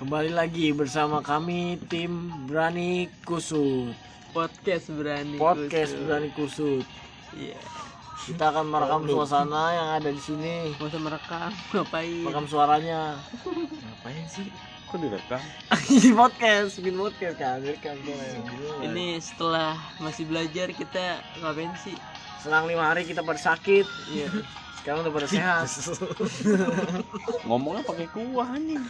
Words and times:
Kembali 0.00 0.32
lagi 0.32 0.72
bersama 0.72 1.20
kami 1.20 1.76
tim 1.92 2.32
Berani 2.48 3.04
Kusut. 3.20 3.92
Podcast 4.32 4.88
berani 4.88 5.36
Podcast 5.36 5.92
kusut. 5.92 6.04
Berani 6.08 6.28
Kusut. 6.32 6.86
Iya. 7.36 7.60
Kita 8.24 8.48
akan 8.48 8.64
merekam 8.72 9.04
suasana 9.04 9.76
yang 9.76 9.88
ada 10.00 10.08
di 10.08 10.16
sini. 10.16 10.72
Mau 10.80 10.88
merekam 10.88 11.52
ngapain? 11.76 12.16
Merekam 12.24 12.48
suaranya. 12.48 13.20
Ngapain 13.44 14.24
sih? 14.24 14.48
Kok 14.88 15.04
direkam? 15.04 15.40
Ini 15.92 16.16
podcast, 16.16 16.80
bikin 16.80 16.96
podcast 16.96 17.36
kan 17.36 17.60
Direkam 17.60 17.96
ini 18.80 19.20
setelah 19.20 19.76
masih 20.00 20.24
belajar 20.24 20.72
kita 20.72 21.20
ngapain 21.44 21.76
sih? 21.76 21.92
Selang 22.40 22.64
lima 22.64 22.88
hari 22.88 23.04
kita 23.04 23.20
pada 23.20 23.36
sakit 23.36 23.84
iya 24.16 24.32
Sekarang 24.90 25.06
udah 25.06 25.14
pada 25.22 25.28
sehat. 25.30 25.70
Ngomongnya 27.46 27.86
pakai 27.86 28.10
kuah 28.10 28.58
nih. 28.58 28.82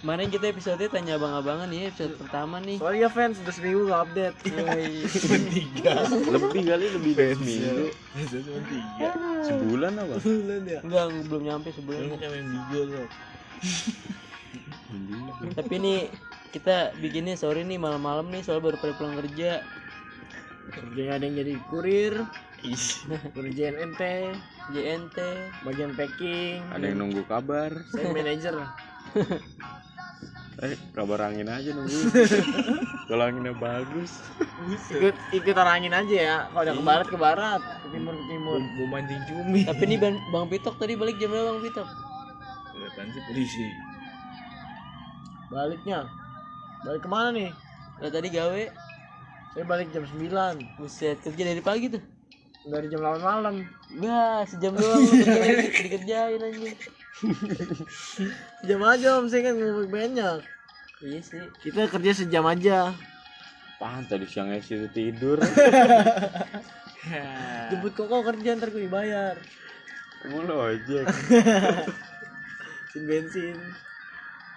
kemarin 0.00 0.32
kita 0.32 0.48
episode 0.48 0.80
tanya 0.88 1.20
abang-abangan 1.20 1.68
ya 1.68 1.92
episode 1.92 2.16
pertama 2.16 2.56
nih. 2.64 2.80
Sorry 2.80 3.04
ya 3.04 3.12
fans, 3.12 3.36
udah 3.44 3.52
seminggu 3.52 3.92
gak 3.92 4.00
update. 4.08 4.36
Yoi. 4.56 5.04
Lebih 6.32 6.62
kali 6.64 6.86
lebih 6.96 7.12
dari 7.12 7.34
seminggu. 7.36 7.92
Cuma 8.16 8.60
tiga. 8.72 9.08
Sebulan 9.44 9.92
apa? 10.00 10.16
Bulan 10.24 10.62
ya. 10.64 10.80
Enggak 10.80 11.04
belum 11.28 11.42
nyampe 11.44 11.68
sebulan. 11.76 12.16
Kayak 12.16 12.30
main 12.32 12.46
Bigo 12.48 12.80
loh. 12.88 13.08
Tapi 15.60 15.74
nih 15.76 16.00
kita 16.56 16.96
bikinnya 17.04 17.36
sore 17.36 17.68
nih 17.68 17.76
malam-malam 17.76 18.32
nih 18.32 18.40
soal 18.40 18.64
baru 18.64 18.80
pada 18.80 18.96
pulang 18.96 19.20
kerja. 19.20 19.60
Kerjanya 20.72 21.20
ada 21.20 21.24
yang 21.28 21.36
jadi 21.36 21.52
kurir 21.68 22.24
Kurir 23.30 23.52
JNNT 23.54 24.02
JNT 24.74 25.18
Bagian 25.62 25.94
packing. 25.94 26.58
Ada 26.74 26.84
yang 26.90 26.98
nunggu 26.98 27.22
kabar. 27.30 27.70
Saya 27.94 28.10
manajer. 28.10 28.54
Eh, 30.56 30.72
kabar 30.96 31.28
angin 31.28 31.52
aja 31.52 31.68
nunggu. 31.76 31.94
Kalau 33.12 33.28
anginnya 33.28 33.52
bagus. 33.52 34.24
ikut 34.88 35.14
ikut 35.36 35.52
angin 35.52 35.92
aja 35.92 36.16
ya. 36.16 36.36
Kalau 36.48 36.64
udah 36.64 36.74
ke 36.74 36.82
barat 36.82 37.06
ke 37.12 37.18
barat. 37.20 37.62
Ke 37.84 37.88
timur 37.92 38.14
ke 38.16 38.24
timur. 38.24 38.58
Mau 38.64 38.86
mancing 38.88 39.22
cumi. 39.28 39.60
tapi 39.68 39.84
nih 39.84 39.98
bang, 40.00 40.16
bang 40.32 40.46
Pitok 40.48 40.80
tadi 40.80 40.96
balik 40.96 41.20
jam 41.20 41.28
berapa 41.28 41.54
bang 41.54 41.60
Pitok? 41.60 41.88
Kelihatan 42.72 43.06
sih 43.12 43.22
polisi. 43.28 43.66
baliknya. 45.52 46.08
Balik 46.88 47.00
ke 47.04 47.08
mana 47.12 47.28
nih? 47.36 47.50
Lah 48.00 48.10
tadi 48.10 48.28
gawe. 48.32 48.62
Saya 49.52 49.64
balik 49.68 49.88
jam 49.92 50.04
9 50.08 50.80
buset 50.80 51.16
kerja 51.20 51.42
dari 51.48 51.64
pagi 51.64 51.88
tuh 51.92 52.15
dari 52.66 52.86
jam 52.86 53.00
8 53.00 53.22
malam 53.22 53.54
Wah, 53.96 54.42
sejam 54.42 54.74
doang 54.74 55.02
dikerjain 55.78 56.40
anjing. 56.40 56.74
jam 58.60 58.80
aja 58.82 59.08
om 59.16 59.26
saya 59.26 59.42
kan 59.44 59.54
ngomong 59.54 59.88
banyak 59.88 60.38
Iya 60.98 61.20
sih. 61.20 61.44
kita 61.62 61.86
kerja 61.86 62.12
sejam 62.16 62.44
aja 62.44 62.90
Apaan 63.76 64.04
tadi 64.04 64.24
siang 64.24 64.48
Esi 64.50 64.72
itu 64.74 64.88
tidur. 64.88 65.36
jemput 67.70 67.92
koko 67.92 68.24
kerja 68.24 68.56
ntar 68.56 68.68
gue 68.68 68.82
dibayar 68.82 69.36
Kamu 70.18 70.42
lo 70.42 70.56
ojek. 70.66 71.06
bensin 72.88 73.02
bensin 73.06 73.56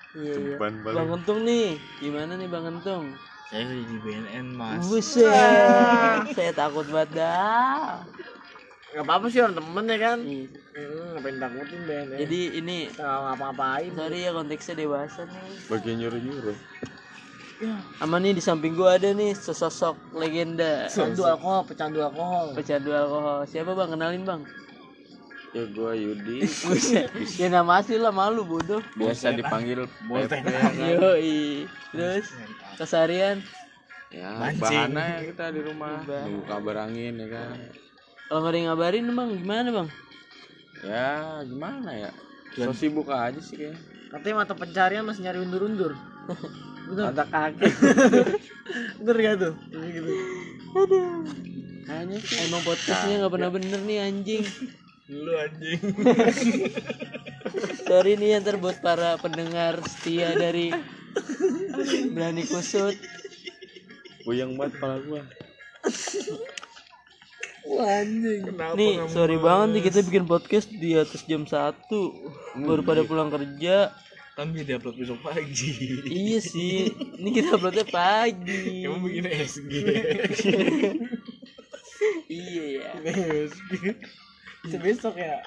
Iya, 0.10 0.34
iya. 0.34 0.56
Bang. 0.58 0.82
Untung 1.14 1.46
nih, 1.46 1.78
gimana 2.02 2.34
nih 2.34 2.50
Bang 2.50 2.66
Untung? 2.66 3.14
Saya 3.50 3.66
di 3.66 3.98
BNN 3.98 4.54
mas. 4.54 4.86
Buset, 4.86 5.26
saya 6.38 6.52
takut 6.54 6.86
banget 6.86 7.18
dah. 7.18 8.06
nggak 8.90 9.06
apa 9.06 9.14
apa 9.22 9.26
sih 9.30 9.38
orang 9.38 9.54
temen 9.54 9.86
ya 9.86 9.98
kan 10.02 10.18
Iya. 10.18 10.46
hmm, 10.50 11.06
ngapain 11.14 11.38
takutin 11.38 11.80
Ben 11.86 12.06
ya 12.10 12.18
Jadi 12.26 12.40
ini 12.58 12.78
nggak 12.90 13.06
ngapa-ngapain 13.22 13.92
sorry 13.94 14.20
ya 14.26 14.32
konteksnya 14.34 14.74
dewasa 14.76 15.22
nih. 15.30 15.54
Bagian 15.70 15.96
nyuruh-nyuruh. 16.02 16.58
Ama 18.02 18.18
nih 18.18 18.34
di 18.34 18.42
samping 18.42 18.74
gua 18.74 18.98
ada 18.98 19.14
nih 19.14 19.38
sesosok 19.38 19.94
legenda 20.18 20.90
pecandu 20.90 21.22
alkohol 21.22 21.62
pecandu 21.70 22.00
alkohol 22.02 22.46
pecandu 22.58 22.90
alkohol. 22.90 23.38
Siapa 23.46 23.72
Bang? 23.78 23.94
Kenalin 23.94 24.26
Bang. 24.26 24.42
Ya 25.50 25.64
gua 25.74 25.98
Yudi. 25.98 26.46
Ya 27.42 27.48
nama 27.50 27.82
asli 27.82 27.98
lah 27.98 28.14
malu 28.14 28.46
bodoh. 28.46 28.86
Biasa 28.94 29.34
dipanggil 29.34 29.90
Pepe. 30.06 30.54
Yoi. 30.94 31.66
Terus 31.90 32.28
kesarian 32.78 33.42
Ya, 34.10 34.34
bahana 34.58 35.22
ya 35.22 35.30
kita 35.30 35.54
di 35.54 35.62
rumah. 35.62 36.02
Nunggu 36.02 36.42
kabar 36.50 36.90
angin 36.90 37.14
ya 37.22 37.28
kan. 37.30 37.54
kalau 38.26 38.42
nggak 38.42 38.50
ada 38.54 38.58
yang 38.58 38.68
ngabarin 38.74 39.06
Bang, 39.14 39.30
gimana 39.38 39.70
Bang? 39.70 39.88
Ya, 40.82 41.10
gimana 41.46 41.90
ya? 41.94 42.12
So 42.58 42.74
sibuk 42.74 43.10
aja 43.10 43.38
sih 43.38 43.58
kayaknya. 43.58 43.78
katanya 44.10 44.36
mata 44.42 44.54
pencarian 44.58 45.06
masih 45.06 45.22
nyari 45.22 45.38
undur-undur 45.46 45.94
Ada 46.90 47.22
kaki. 47.30 47.70
bener 49.06 49.18
gak 49.22 49.36
tuh 49.38 49.54
gitu 49.70 50.12
Kayaknya 51.86 52.18
sih. 52.22 52.38
Emang 52.50 52.62
podcastnya 52.66 53.14
nggak 53.22 53.34
pernah 53.34 53.50
bener 53.54 53.80
nih 53.86 53.98
anjing. 54.02 54.44
Lu 55.10 55.34
anjing. 55.34 55.82
Sorry 57.90 58.14
nih 58.14 58.38
yang 58.38 58.46
buat 58.62 58.78
para 58.78 59.18
pendengar 59.18 59.82
setia 59.90 60.38
dari 60.38 60.70
Berani 62.14 62.46
Kusut. 62.46 62.94
Puyeng 64.22 64.54
banget 64.54 64.78
kepala 64.78 65.02
gua. 65.02 65.26
Nih, 68.78 69.02
sorry 69.10 69.42
banget 69.42 69.68
nih 69.74 69.82
kita 69.90 70.06
bikin 70.06 70.30
podcast 70.30 70.70
di 70.70 70.94
atas 70.94 71.26
jam 71.26 71.46
1 71.50 71.90
Baru 72.62 72.86
pada 72.86 73.02
pulang 73.02 73.34
kerja. 73.34 73.90
Kan 74.38 74.54
dia 74.54 74.78
upload 74.78 74.94
besok 74.94 75.26
pagi. 75.26 76.06
Iya 76.06 76.38
sih. 76.38 76.86
Ini 77.18 77.30
kita 77.34 77.58
uploadnya 77.58 77.90
pagi. 77.90 78.86
Kamu 78.86 79.10
bikin 79.10 79.26
SG. 79.26 79.74
Iya 82.30 82.64
ya. 82.78 82.94
Besok 84.80 85.16
ya 85.16 85.40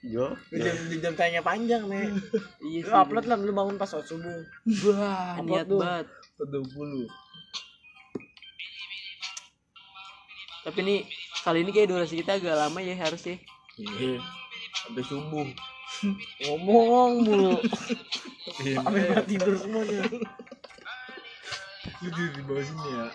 Yo. 0.00 0.38
di 0.48 0.60
jam, 0.60 0.76
jam 1.00 1.14
tanya 1.14 1.40
panjang 1.40 1.82
nih 1.84 2.14
Iya 2.60 2.80
lu 2.84 2.94
upload 2.94 3.26
lah 3.26 3.34
lu 3.36 3.50
bangun 3.50 3.74
pas 3.74 3.86
sholat 3.86 4.06
subuh 4.06 4.38
Wah, 4.86 5.40
niat 5.40 5.66
tuh. 5.66 5.78
banget. 5.78 6.06
20. 6.38 7.08
Tapi 10.62 10.78
nih 10.80 11.00
kali 11.40 11.58
ini 11.62 11.70
kayak 11.70 11.88
durasi 11.88 12.18
kita 12.18 12.36
agak 12.36 12.54
lama 12.54 12.78
ya 12.78 12.94
harus 12.96 13.22
ya. 13.24 13.34
Iya. 13.76 14.18
Sampai 14.76 15.02
subuh. 15.02 15.46
ngomong 16.44 17.12
mulu 17.22 17.56
Iya. 18.62 18.78
sampai 18.78 19.00
pada 19.06 19.22
tidur 19.24 19.54
semuanya 19.56 20.02
Lu 21.96 22.08
di 22.12 22.42
bawah 22.44 22.60
sini 22.60 22.88
ya. 22.92 23.06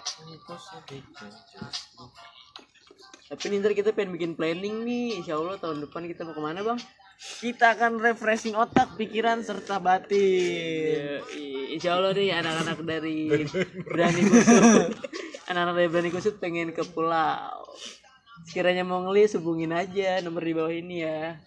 Tapi 3.32 3.44
nih 3.48 3.58
ntar 3.64 3.72
kita 3.72 3.96
pengen 3.96 4.12
bikin 4.20 4.36
planning 4.36 4.84
nih. 4.84 5.24
Insya 5.24 5.40
Allah 5.40 5.56
tahun 5.56 5.88
depan 5.88 6.04
kita 6.04 6.28
mau 6.28 6.36
ke 6.36 6.42
mana 6.44 6.60
bang? 6.60 6.80
kita 7.22 7.78
akan 7.78 8.02
refreshing 8.02 8.58
otak 8.58 8.98
pikiran 8.98 9.46
serta 9.46 9.78
batin. 9.78 10.98
Ya, 10.98 11.22
insya 11.70 11.94
Allah 11.94 12.18
nih 12.18 12.34
anak-anak 12.34 12.80
dari 12.82 13.46
Berani 13.86 14.22
Kusut. 14.26 14.90
Anak-anak 15.46 15.76
dari 15.78 15.90
Berani 15.94 16.10
Kusut 16.10 16.36
pengen 16.42 16.74
ke 16.74 16.82
pulau. 16.82 17.62
Sekiranya 18.50 18.82
mau 18.82 19.06
ngelis 19.06 19.38
hubungin 19.38 19.70
aja 19.70 20.18
nomor 20.26 20.42
di 20.42 20.54
bawah 20.58 20.74
ini 20.74 21.06
ya. 21.06 21.38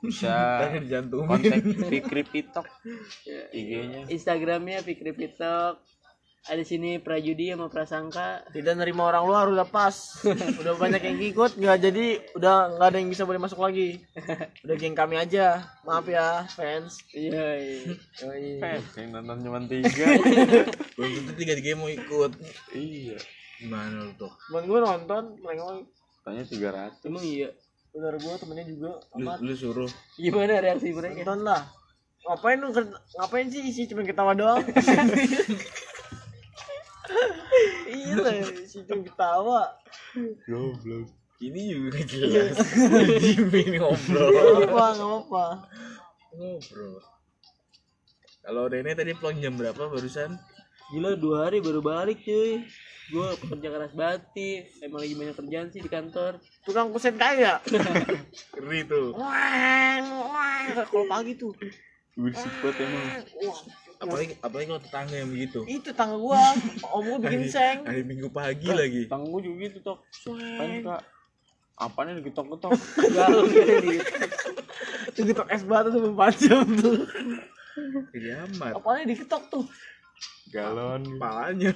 Bisa 0.00 0.64
kontak 1.12 1.60
Fikri 1.92 2.24
Pitok. 2.24 2.66
IG-nya. 3.52 4.08
Instagramnya 4.08 4.80
Fikri 4.80 5.12
Pitok 5.12 5.76
Ada 6.42 6.66
sini 6.66 6.98
Prajudi 6.98 7.54
sama 7.54 7.70
Prasangka 7.70 8.42
tidak 8.50 8.74
nerima 8.74 9.06
orang 9.06 9.22
luar 9.30 9.46
udah 9.46 9.62
pas 9.62 9.94
udah 10.60 10.74
banyak 10.74 10.98
yang 10.98 11.18
ikut 11.22 11.54
nggak 11.54 11.78
jadi 11.78 12.06
udah 12.34 12.74
nggak 12.74 12.88
ada 12.90 12.98
yang 12.98 13.10
bisa 13.14 13.22
boleh 13.22 13.38
masuk 13.38 13.62
lagi 13.62 14.02
udah 14.66 14.74
geng 14.74 14.98
kami 14.98 15.22
aja 15.22 15.62
maaf 15.86 16.02
ya 16.10 16.42
fans 16.50 16.98
Iya 17.14 17.46
iya. 17.62 17.94
Yoi. 18.26 18.58
Yang 18.98 19.08
nonton 19.14 19.36
cuma 19.46 19.58
tiga. 19.70 20.06
Belum 20.98 21.10
tentu 21.14 21.32
tiga 21.38 21.52
tiga 21.54 21.78
mau 21.78 21.86
ikut. 21.86 22.32
iya. 22.74 23.22
Gimana 23.62 24.02
lu 24.02 24.12
tuh? 24.18 24.34
temen 24.50 24.66
gue 24.66 24.78
nonton 24.82 25.22
mereka 25.38 25.62
Tanya 26.26 26.42
300. 26.42 27.06
Emang 27.06 27.22
iya 27.22 27.54
saudara 27.94 28.18
gue 28.18 28.34
temennya 28.40 28.66
juga 28.66 28.90
Lu, 29.14 29.30
amat 29.30 29.38
lu 29.46 29.54
suruh. 29.54 29.90
Gimana 30.18 30.58
reaksi 30.58 30.90
mereka? 30.90 31.22
nonton 31.22 31.46
lah 31.46 31.62
ngapain 32.22 32.54
lu 32.54 32.70
ngapain 33.18 33.50
sih 33.50 33.66
isi 33.66 33.90
cuma 33.90 34.06
ketawa 34.06 34.30
doang 34.38 34.62
iya 37.88 38.14
lah 38.18 38.32
cuma 38.66 39.02
ketawa 39.04 39.62
Goblok. 40.46 41.08
Ini 41.42 41.60
juga 41.74 41.98
jelas. 42.10 42.54
Ini 43.18 43.82
ngobrol. 43.82 44.30
apa 44.62 44.94
apa 44.94 45.46
Ngobrol. 46.38 47.02
Kalau 48.42 48.62
Rene 48.70 48.94
tadi 48.94 49.10
pulang 49.18 49.42
jam 49.42 49.58
berapa 49.58 49.90
barusan? 49.90 50.38
Gila 50.94 51.18
dua 51.18 51.50
hari 51.50 51.58
baru 51.58 51.82
balik 51.82 52.22
cuy 52.22 52.62
gue 53.12 53.28
pekerja 53.44 53.68
keras 53.68 53.92
banget 53.92 54.22
emang 54.80 55.04
lagi 55.04 55.14
banyak 55.18 55.36
kerjaan 55.36 55.68
sih 55.68 55.84
di 55.84 55.90
kantor 55.92 56.40
tukang 56.64 56.88
kusen 56.94 57.18
kaya 57.20 57.60
Ngeri 58.56 58.88
tuh. 58.88 59.12
wah 59.12 60.00
wah 60.32 60.84
kalau 60.88 61.04
pagi 61.04 61.36
tuh 61.36 61.52
berisik 62.16 62.48
banget 62.64 62.88
emang 62.88 63.04
Wah, 63.42 63.58
apalagi 64.02 64.34
apalagi 64.42 64.66
kalau 64.66 64.82
tetangga 64.82 65.14
yang 65.14 65.30
begitu. 65.30 65.60
Itu 65.70 65.90
tangga 65.94 66.18
gua. 66.18 66.42
Om 66.90 67.02
gua 67.06 67.18
bikin 67.22 67.42
seng. 67.46 67.86
hari 67.86 68.02
minggu 68.02 68.28
pagi 68.34 68.68
lagi. 68.68 69.02
Tanggung 69.06 69.38
juga 69.38 69.70
gitu 69.70 69.78
tok. 69.80 69.98
Kan 70.34 70.70
kak? 70.82 71.02
Apanya 71.78 72.12
digetok-getok 72.18 72.72
galau 73.14 73.46
gitu. 73.50 73.74
Di 73.82 73.98
itu 75.12 75.20
getok 75.28 75.48
es 75.50 75.62
batu 75.66 75.88
tuh 75.90 76.14
4 76.14 76.42
jam 76.42 76.66
tuh. 76.78 77.04
Kiamat 78.12 78.72
apalagi 78.76 79.04
diketok 79.16 79.42
tuh. 79.48 79.64
Galon. 80.52 81.02
Kepalanya 81.16 81.72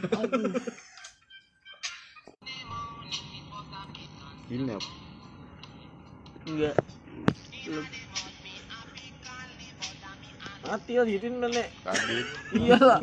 Gila. 4.47 4.79
enggak. 6.47 6.77
Belum 7.67 7.87
mati 10.67 10.93
lah 10.99 11.07
gituin 11.07 11.35
nenek 11.39 11.69
Kadit. 11.87 12.27
iyalah. 12.55 13.01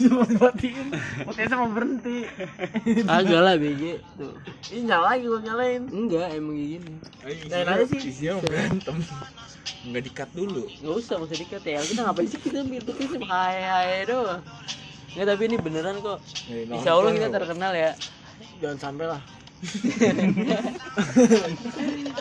Cuma 0.00 0.24
dimatiin. 0.24 0.88
Potensi 1.28 1.50
sama 1.52 1.66
berhenti. 1.68 2.18
Agak 3.04 3.40
lah 3.44 3.54
BG 3.60 4.00
tuh. 4.16 4.34
Ini 4.72 4.80
nyala 4.88 5.04
lagi 5.14 5.24
gua 5.28 5.40
nyalain. 5.44 5.82
Enggak 5.92 6.28
emang 6.32 6.54
kayak 6.56 6.70
gini. 6.72 6.92
Nyalain 7.48 7.68
aja 7.68 7.84
sih. 7.86 8.00
isinya 8.00 8.32
mau 8.40 8.44
berantem. 8.48 8.96
Nggak 9.82 10.02
dikat 10.08 10.28
dulu. 10.32 10.64
Nggak 10.80 10.94
usah 10.96 11.16
usah 11.20 11.36
dikat 11.36 11.62
ya. 11.62 11.80
Kita 11.84 12.00
ngapain 12.08 12.28
sih 12.28 12.40
kita 12.40 12.58
gitu 12.64 12.90
sih 12.96 13.20
hai 13.28 13.58
hai 13.60 14.02
doang. 14.08 14.40
Nggak 15.12 15.26
tapi 15.28 15.42
ini 15.46 15.56
beneran 15.60 15.96
kok. 16.00 16.18
Insya 16.48 16.90
Allah 16.96 17.12
kita 17.12 17.28
terkenal 17.28 17.72
ya. 17.76 17.92
Jangan 18.64 18.78
sampai 18.80 19.06
lah. 19.12 19.22
nah, 19.62 20.58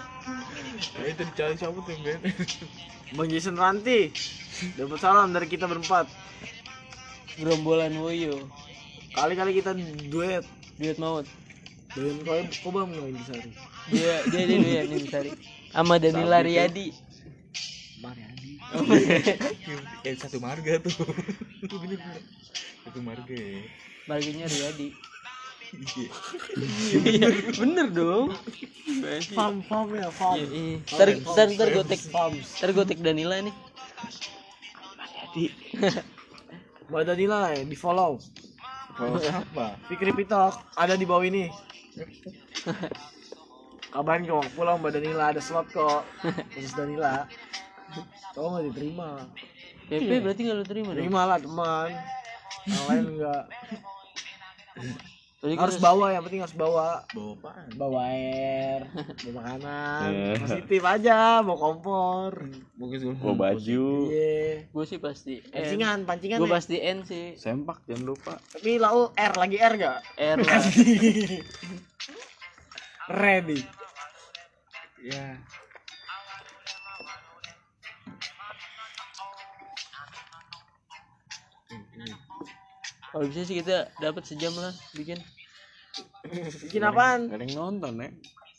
itu 1.07 1.22
dicari 1.28 1.56
siapa 1.57 1.78
tuh 1.78 1.95
Ben? 2.01 2.19
Bang 3.18 3.28
Jason 3.30 3.56
Ranti. 3.57 4.12
Dapat 4.78 5.00
salam 5.01 5.33
dari 5.33 5.48
kita 5.50 5.66
berempat. 5.66 6.07
Gerombolan 7.38 7.95
Woyo. 8.00 8.50
Kali-kali 9.16 9.57
kita 9.62 9.75
duet. 10.10 10.45
Duet 10.80 10.98
maut. 10.98 11.28
Dengan 11.92 12.24
kau 12.24 12.39
kobam 12.63 12.88
nggak 12.88 13.07
ini 13.12 13.22
sari? 13.28 13.51
Dia 13.92 14.16
dia 14.31 14.44
dia 14.48 14.57
dia 14.63 14.81
nih 14.88 15.10
Sari. 15.12 15.31
Sama 15.75 16.00
Danila 16.00 16.39
Riyadi. 16.39 16.95
Mariadi 18.00 18.57
kayak 20.01 20.18
satu 20.18 20.39
marga 20.39 20.80
tuh. 20.80 20.95
Itu 21.60 21.75
bener 21.78 22.00
bener 22.00 22.24
satu 22.81 23.00
marga 23.06 23.36
ya 23.36 23.62
marganya 24.10 24.45
Riyadi 24.50 24.95
Iya. 25.71 27.27
bener 27.56 27.88
dong. 27.95 28.35
Farm 29.31 29.63
farm 29.63 29.95
ya 29.95 30.12
farm 30.12 30.35
Iya, 30.35 30.47
iya. 30.51 30.77
Ntar, 30.83 31.07
ntar, 31.23 31.47
ntar 31.56 31.68
gue 31.71 31.85
tag 31.88 32.01
Ntar 32.59 32.69
gue 32.75 32.85
tag 32.91 33.00
Danila 33.00 33.35
nih. 33.39 33.56
Mbak 36.91 37.03
Danila 37.07 37.56
ya 37.56 37.63
di 37.63 37.77
follow. 37.79 38.19
Kalau 39.00 39.15
siapa? 39.23 39.79
Fikri 39.88 40.12
Pitok 40.12 40.59
ada 40.75 41.00
di 41.00 41.07
bawah 41.07 41.23
ini. 41.23 41.47
Kabarin 43.95 44.27
kok 44.27 44.51
pulang 44.59 44.83
Mbak 44.83 44.91
Danila 45.00 45.31
ada 45.31 45.39
slot 45.39 45.71
kok. 45.71 46.03
Khusus 46.51 46.75
Danila. 46.75 47.23
Kau 48.35 48.51
nggak 48.51 48.75
diterima? 48.75 49.23
PP 49.88 50.23
berarti 50.23 50.47
gak 50.47 50.56
lu 50.56 50.63
terima 50.63 50.95
dong? 50.95 51.03
Terima 51.03 51.21
lah 51.27 51.39
teman. 51.39 51.91
Yang 52.68 52.83
lain 52.88 53.03
enggak 53.15 53.44
Berarti 55.42 55.58
harus 55.58 55.74
kita- 55.76 55.88
bawa 55.88 56.06
yang 56.08 56.22
penting 56.22 56.40
harus 56.40 56.54
bawa. 56.54 56.88
Bawa 57.10 57.32
apaan? 57.34 57.68
Bawa 57.74 58.00
air 58.08 58.80
bawa 58.86 59.34
makanan 59.34 60.10
positif 60.38 60.82
aja 60.86 61.42
bawa 61.42 61.58
kompor. 61.58 62.32
Bawa 63.18 63.34
baju. 63.36 63.86
iya. 64.08 64.70
Gue 64.70 64.86
sih 64.86 65.02
pasti 65.02 65.42
N. 65.42 65.50
Pancingan 65.52 65.98
pancingan 66.06 66.38
Gue 66.38 66.46
ya. 66.46 66.54
pasti 66.54 66.76
N 66.78 66.98
sih. 67.02 67.34
Sempak 67.36 67.82
jangan 67.84 68.06
lupa. 68.08 68.38
tapi 68.38 68.78
lau 68.78 69.10
R 69.12 69.34
lagi 69.34 69.58
R 69.58 69.74
gak 69.76 69.98
R 70.16 70.38
lah. 70.40 70.62
Ready. 73.12 73.60
Ya 75.02 75.42
Kalau 83.12 83.28
bisa 83.28 83.44
sih 83.44 83.60
kita 83.60 83.92
dapat 84.00 84.24
sejam 84.24 84.56
lah 84.56 84.72
bikin. 84.96 85.19
Bikin 86.63 86.84
apaan? 86.88 87.28
Gak 87.28 87.44
ada 87.44 87.44
yang 87.44 87.60
nonton 87.60 88.00
ya. 88.00 88.10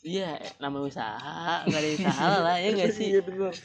Iya 0.03 0.35
nama 0.59 0.83
usaha 0.83 1.63
Gak 1.63 1.79
ada 1.79 1.89
usaha 1.95 2.29
lah 2.43 2.55
ya 2.61 2.69
gak 2.77 2.93
sih? 2.93 3.17
Iya 3.17 3.21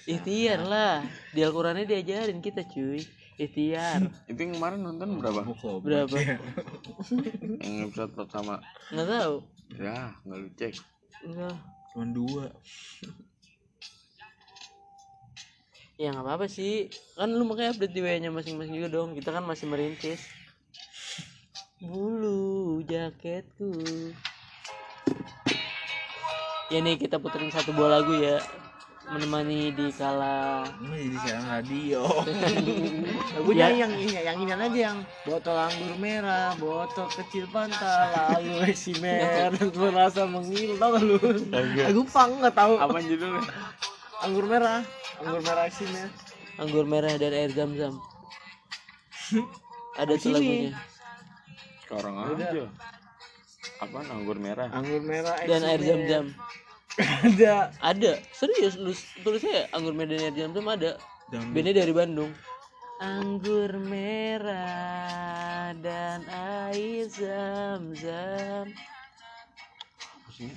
Ikhtiar 0.08 0.60
lah. 0.64 1.04
Di 1.36 1.44
Al-Qurannya 1.44 1.84
diajarin 1.84 2.40
kita 2.40 2.64
cuy. 2.64 3.04
Ikhtiar. 3.36 4.08
Itu 4.24 4.40
yang 4.40 4.56
kemarin 4.56 4.80
nonton 4.80 5.20
berapa? 5.20 5.44
Berapa? 5.84 6.16
Yang 7.60 7.76
episode 7.92 8.12
pertama. 8.16 8.64
Nggak 8.88 9.08
tahu. 9.12 9.34
Ya, 9.76 10.16
nggak 10.24 10.38
lu 10.40 10.48
cek. 10.56 10.74
Enggak 11.28 11.56
cuma 11.92 12.04
dua. 12.08 12.44
Ya 16.00 16.16
nggak 16.16 16.24
apa-apa 16.24 16.46
sih. 16.48 16.88
Kan 17.12 17.36
lu 17.36 17.44
makanya 17.44 17.76
update 17.76 17.92
di 17.92 18.00
WA 18.00 18.16
nya 18.16 18.32
masing-masing 18.32 18.72
juga 18.72 18.88
dong. 18.88 19.12
Kita 19.12 19.36
kan 19.36 19.44
masih 19.44 19.68
merintis 19.68 20.24
Bulu 21.78 22.82
jaketku. 22.90 23.70
Ya 26.74 26.78
nih 26.82 26.98
kita 26.98 27.22
puterin 27.22 27.54
satu 27.54 27.70
buah 27.70 28.02
lagu 28.02 28.18
ya. 28.18 28.42
Menemani 29.08 29.72
di 29.72 29.88
kala 29.94 30.68
ini 30.84 31.08
jadi 31.08 31.16
siaran 31.24 31.46
radio. 31.48 32.02
Lagunya 33.40 33.66
Ya. 33.72 33.86
yang 33.86 33.92
ini 33.96 34.12
yang 34.20 34.36
ini 34.36 34.52
aja 34.52 34.68
yang 34.92 34.98
botol 35.24 35.56
anggur 35.56 35.96
merah 35.96 36.52
botol 36.60 37.08
kecil 37.08 37.48
pantal 37.48 37.88
lalu 38.36 38.68
eksimer 38.68 39.48
dan 39.48 39.56
merasa 39.80 40.28
mengilu 40.28 40.76
tau 40.76 40.92
gak 40.92 41.04
lu? 41.08 41.16
Lagu 41.54 42.02
pang 42.04 42.36
nggak 42.36 42.52
tahu. 42.52 42.74
Apa 42.76 42.98
judulnya? 43.00 43.40
anggur 44.18 44.44
merah 44.44 44.82
anggur 45.24 45.40
merah 45.40 45.64
eksimer 45.64 46.10
Anggur 46.58 46.84
merah 46.84 47.14
dan 47.16 47.32
air 47.32 47.54
zam-zam. 47.54 47.94
Ada 49.96 50.18
tuh 50.20 50.34
sini. 50.34 50.34
lagunya 50.36 50.72
Sekarang 51.88 52.20
aja. 52.20 52.68
Apaan 53.80 54.04
anggur 54.12 54.36
merah? 54.36 54.68
anggur 54.68 55.00
merah 55.00 55.40
Dan 55.48 55.64
air 55.64 55.80
zam-zam 55.80 56.36
ada 56.98 57.72
Ada 57.80 58.20
Serius 58.34 58.76
lu 58.76 58.92
tulisnya 59.24 59.70
anggur 59.72 59.96
merah 59.96 60.18
dan 60.18 60.28
air 60.28 60.34
zam-zam 60.36 60.66
ada 60.68 61.00
Dan 61.32 61.56
Bandnya 61.56 61.80
dari 61.80 61.96
Bandung 61.96 62.28
Anggur 63.00 63.72
merah 63.80 65.72
dan 65.80 66.26
air 66.28 67.08
zam-zam 67.08 68.68
Apa 69.96 70.28
sih? 70.36 70.52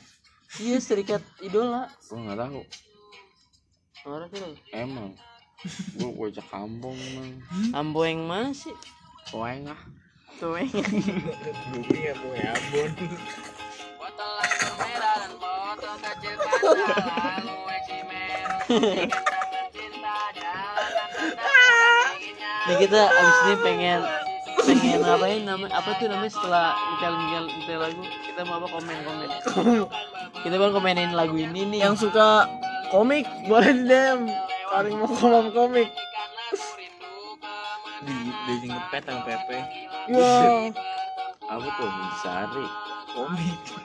Iya 0.59 0.83
serikat 0.83 1.23
idola 1.39 1.87
Gua 2.11 2.19
nggak 2.27 2.39
tahu. 2.43 2.61
Orang 4.03 4.27
tuh 4.33 4.57
Emang. 4.73 5.15
Gua 5.95 6.09
bocah 6.09 6.45
kampung 6.49 6.97
emang. 6.97 7.37
Ambo 7.71 8.01
yang 8.01 8.25
mana 8.25 8.49
sih? 8.49 8.73
Koeng 9.29 9.69
ah. 9.69 9.77
Tuh 10.41 10.57
gue 10.57 10.65
punya 11.85 12.17
mau 12.17 12.33
ya 12.33 12.57
Ambon 12.57 12.89
Botol 14.01 14.33
anggur 14.41 14.73
merah 14.81 15.15
dan 15.21 15.37
botol 15.37 15.95
kecil 16.01 16.33
pantal 16.33 16.81
Lalu 17.45 17.57
eksimer 17.77 18.49
Nih 22.65 22.75
kita 22.81 23.01
abis 23.05 23.37
ini 23.45 23.55
pengen 23.61 24.01
pengen 24.65 24.99
ngapain? 25.05 25.45
Namanya 25.45 25.77
apa 25.77 25.89
tuh 26.01 26.09
namanya 26.09 26.33
setelah 26.33 26.73
nyetel 26.73 27.13
nyetel 27.21 27.45
nyetel 27.45 27.77
lagu? 27.77 28.01
Kita 28.01 28.41
mau 28.41 28.57
apa? 28.57 28.67
Komen 28.73 28.97
komen. 29.05 29.29
Kita 30.41 30.55
mau 30.57 30.73
komenin 30.73 31.13
lagu 31.13 31.37
ini 31.37 31.69
nih. 31.69 31.85
Yang 31.85 32.09
suka 32.09 32.49
komik 32.89 33.29
boleh 33.45 33.77
di 33.77 33.83
DM 33.85 34.25
paling 34.73 34.95
mau 34.97 35.09
kolom 35.09 35.53
komik. 35.53 35.89
Di 38.01 38.13
di 38.49 38.53
ngepet 38.73 39.05
sama 39.05 39.21
Pepe 39.21 39.90
ya 40.09 40.73
Apa 41.51 41.67
tuh? 41.77 41.91
Sari. 42.23 42.65
komik 43.11 43.59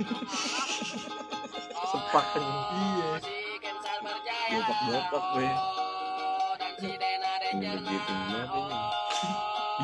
sepak 1.91 2.27
iya. 2.39 3.11
Bopak 4.47 4.79
bopak 4.87 5.25
gue 5.35 5.51
Ini 7.47 7.69
begitu 7.75 8.13
banget 8.15 8.51
ini. 8.55 8.79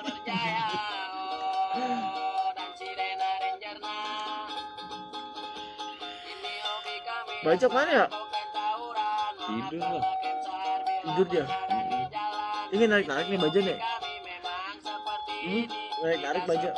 baca 7.41 7.67
mana 7.74 7.89
ya? 7.89 8.05
Tidur 9.41 9.81
lah. 9.81 10.05
tidur 11.01 11.25
dia. 11.31 11.45
Ini 12.69 12.86
narik 12.86 13.10
narik 13.10 13.33
nih 13.33 13.41
baja 13.41 13.60
nih 13.65 13.81
hmm? 15.41 15.65
narik 16.01 16.19
narik 16.21 16.43
baja 16.45 16.69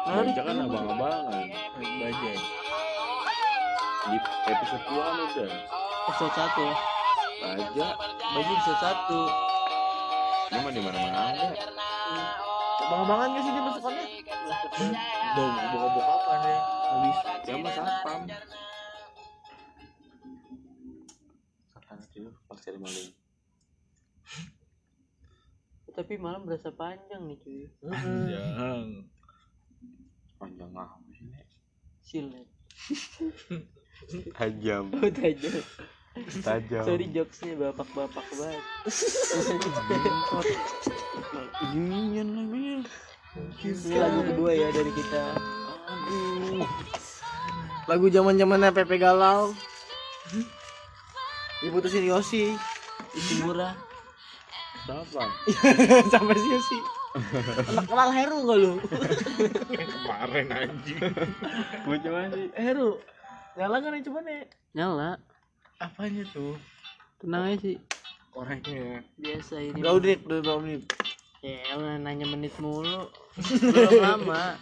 Baca 0.00 0.40
kan 0.40 0.56
abang-abangan. 0.56 1.44
naik 1.76 1.92
bajai 2.00 2.36
Di 4.00 4.16
episode 4.48 4.84
2 4.86 4.96
kan 4.96 5.16
udah. 5.20 5.50
episode 6.08 6.34
satu 6.34 6.66
Baca. 7.38 7.88
baju 8.32 8.50
episode 8.50 8.80
satu 8.80 9.20
Ini 10.50 10.58
mah 10.58 10.72
di 10.72 10.80
mana-mana 10.82 11.18
ada. 11.30 11.46
Abang-abangan 12.80 13.28
gak 13.30 13.42
sih 13.44 13.52
dia 13.52 13.62
masukannya? 13.62 14.04
Bau 15.30 15.46
bau 15.46 15.88
bau 15.94 16.02
apa 16.10 16.32
ya? 16.42 16.58
Habis. 16.90 17.16
Dia 17.46 17.54
mah 17.54 17.70
satpam. 17.70 18.20
Satpam 21.70 21.96
itu 22.02 22.18
pasti 22.50 22.66
ada 22.66 22.78
maling. 22.82 23.19
Tapi 25.90 26.14
malam 26.16 26.46
berasa 26.46 26.70
panjang 26.70 27.26
nih 27.26 27.38
cuy 27.42 27.62
Jangan. 28.30 28.86
Panjang 30.38 30.70
apa 30.72 30.96
sih 31.12 31.26
ini? 31.26 31.40
silet 32.00 32.48
Tajam. 34.34 34.88
oh 34.96 35.10
tajam 35.12 35.62
Tajam. 36.42 36.84
sorry 36.84 37.06
jokesnya 37.12 37.54
bapak-bapak 37.60 38.26
banget 38.34 38.64
Ini 41.70 42.24
namanya. 42.24 42.82
ini 43.62 43.94
lagu 43.94 44.20
kedua 44.26 44.50
ya 44.56 44.68
dari 44.72 44.90
kita 44.90 45.22
Lagu 47.86 48.06
zaman-zamannya 48.06 48.70
Pepe 48.70 49.02
Galau. 49.02 49.50
Diputusin 51.58 52.06
Yosi. 52.06 52.54
isi 53.10 53.34
murah 53.42 53.74
Siapa? 54.86 55.22
Sampai 56.12 56.36
si 56.36 56.48
Yosi. 56.48 56.78
Anak 57.66 57.84
kenal 57.84 58.10
Heru 58.14 58.36
gak 58.46 58.58
lu? 58.58 58.72
Kemarin 59.74 60.46
anjing. 60.48 61.00
Bocah 61.82 62.10
mana 62.10 62.28
sih? 62.30 62.48
Heru. 62.54 62.90
Nyala 63.58 63.76
kan 63.78 63.92
yang 63.92 64.04
coba 64.06 64.20
nih. 64.22 64.42
nyala 64.70 65.10
Apanya 65.82 66.22
tuh? 66.30 66.54
tenang 67.20 67.52
aja 67.52 67.60
sih 67.60 67.76
Koreknya. 68.30 69.04
biasa 69.18 69.54
ini 69.60 69.76
Udah 69.76 69.92
udah 69.92 70.16
udah 70.24 70.38
berapa 70.40 70.60
menit? 70.62 70.82
ya 71.40 71.76
nanya 71.96 72.24
menit 72.28 72.52
mulu 72.56 73.08
belum 73.60 73.92
lama 73.98 74.56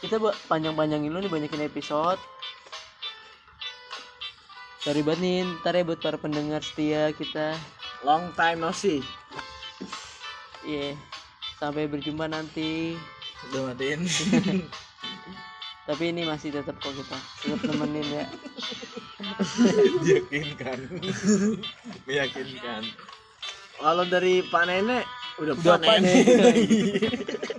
kita 0.00 0.18
panjang-panjangin 0.46 1.10
lu 1.10 1.18
nih 1.18 1.26
banyakin 1.26 1.66
episode 1.66 2.18
sorry 4.78 5.02
banget 5.02 5.18
nih 5.18 5.36
ntar 5.58 5.74
ya 5.74 5.82
buat 5.82 5.98
para 5.98 6.14
pendengar 6.14 6.62
setia 6.62 7.10
kita 7.10 7.58
Long 8.06 8.30
time 8.34 8.62
no 8.62 8.70
see. 8.70 9.02
iya 10.62 10.94
sampai 11.56 11.88
berjumpa 11.88 12.28
nanti 12.28 12.94
Udah 13.50 13.72
matiin. 13.72 14.04
tapi 15.88 16.12
ini 16.12 16.28
masih 16.28 16.52
tetap 16.52 16.76
kok 16.78 16.92
kita 16.92 17.16
tetap 17.40 17.60
nemenin 17.64 18.04
ya 18.12 18.24
Meyakinkan. 20.04 20.78
Meyakinkan. 22.06 22.82
Kalau 23.78 24.04
dari 24.04 24.44
Pak 24.44 24.64
Nenek 24.68 25.04
udah, 25.38 25.54
udah 25.56 25.74
Pak 25.80 25.80
apa 25.80 25.92
Nenek. 26.02 26.54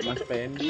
Mas 0.05 0.21
Pendi. 0.23 0.69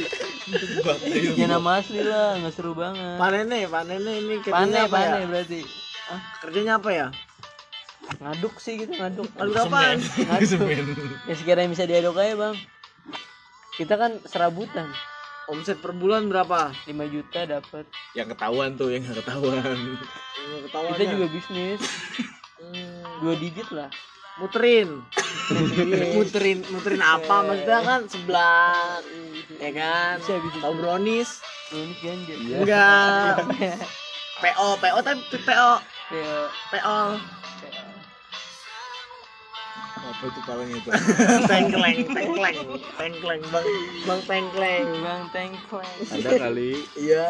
Ya 1.35 1.45
nama 1.45 1.83
asli 1.83 1.99
lah 1.99 2.39
nggak 2.39 2.53
seru 2.55 2.71
banget 2.73 3.19
Pak 3.19 3.29
Nenek, 3.33 3.67
Pak 3.67 3.83
Nenek 3.85 4.15
ini 4.17 4.35
pane 4.39 4.45
kerjanya 4.45 4.79
apa 4.87 4.97
ya? 4.97 5.11
pane 5.11 5.25
berarti 5.27 5.59
Ah, 6.09 6.21
kerjanya 6.41 6.73
apa 6.81 6.89
ya? 6.89 7.07
Ngaduk 8.19 8.55
sih 8.59 8.75
gitu 8.77 8.93
ngaduk 8.93 9.27
Lalu 9.39 9.53
apaan? 9.55 9.97
ngaduk 10.29 10.59
ya 11.25 11.33
sekiranya 11.33 11.69
bisa 11.71 11.87
diaduk 11.87 12.19
aja 12.19 12.35
bang 12.35 12.55
kita 13.79 13.95
kan 13.95 14.11
serabutan 14.27 14.91
Omset 15.49 15.81
per 15.81 15.97
bulan 15.97 16.29
berapa? 16.29 16.69
5 16.85 16.93
juta 17.09 17.41
dapat 17.49 17.89
Yang 18.13 18.37
ketahuan 18.37 18.77
tuh, 18.77 18.93
yang 18.93 19.01
ketahuan. 19.01 19.65
Kita 20.93 21.05
juga 21.09 21.25
bisnis 21.25 21.81
Hmm, 22.59 23.01
dua 23.23 23.33
digit 23.39 23.71
lah 23.71 23.89
muterin. 24.39 25.03
muterin, 26.15 26.59
muterin 26.71 27.03
apa? 27.03 27.43
Maksudnya 27.43 27.79
kan 27.83 28.01
sebelah 28.07 29.03
ya 29.59 29.71
kan? 29.75 30.15
Bisa, 30.23 30.39
bisa. 30.39 30.57
Tahu 30.63 30.73
brownies? 30.79 31.43
ini 31.69 31.93
ganja 32.01 32.33
Enggak. 32.35 33.35
PO, 34.41 34.67
PO 34.79 34.99
tapi 35.03 35.21
PO, 35.43 35.71
ya 36.15 36.31
PO. 36.71 36.99
Apa 40.09 40.23
itu 40.25 40.41
paling 40.41 40.69
itu? 40.73 40.89
Tengkleng, 41.51 41.99
tengkleng, 42.09 42.57
tengkleng, 42.97 43.41
bang, 43.45 43.67
bang 44.05 44.21
tengkleng. 44.25 44.85
bang 44.99 45.23
tengkleng 45.29 45.93
Ada 46.09 46.29
kali. 46.39 46.81
Iya. 46.97 47.29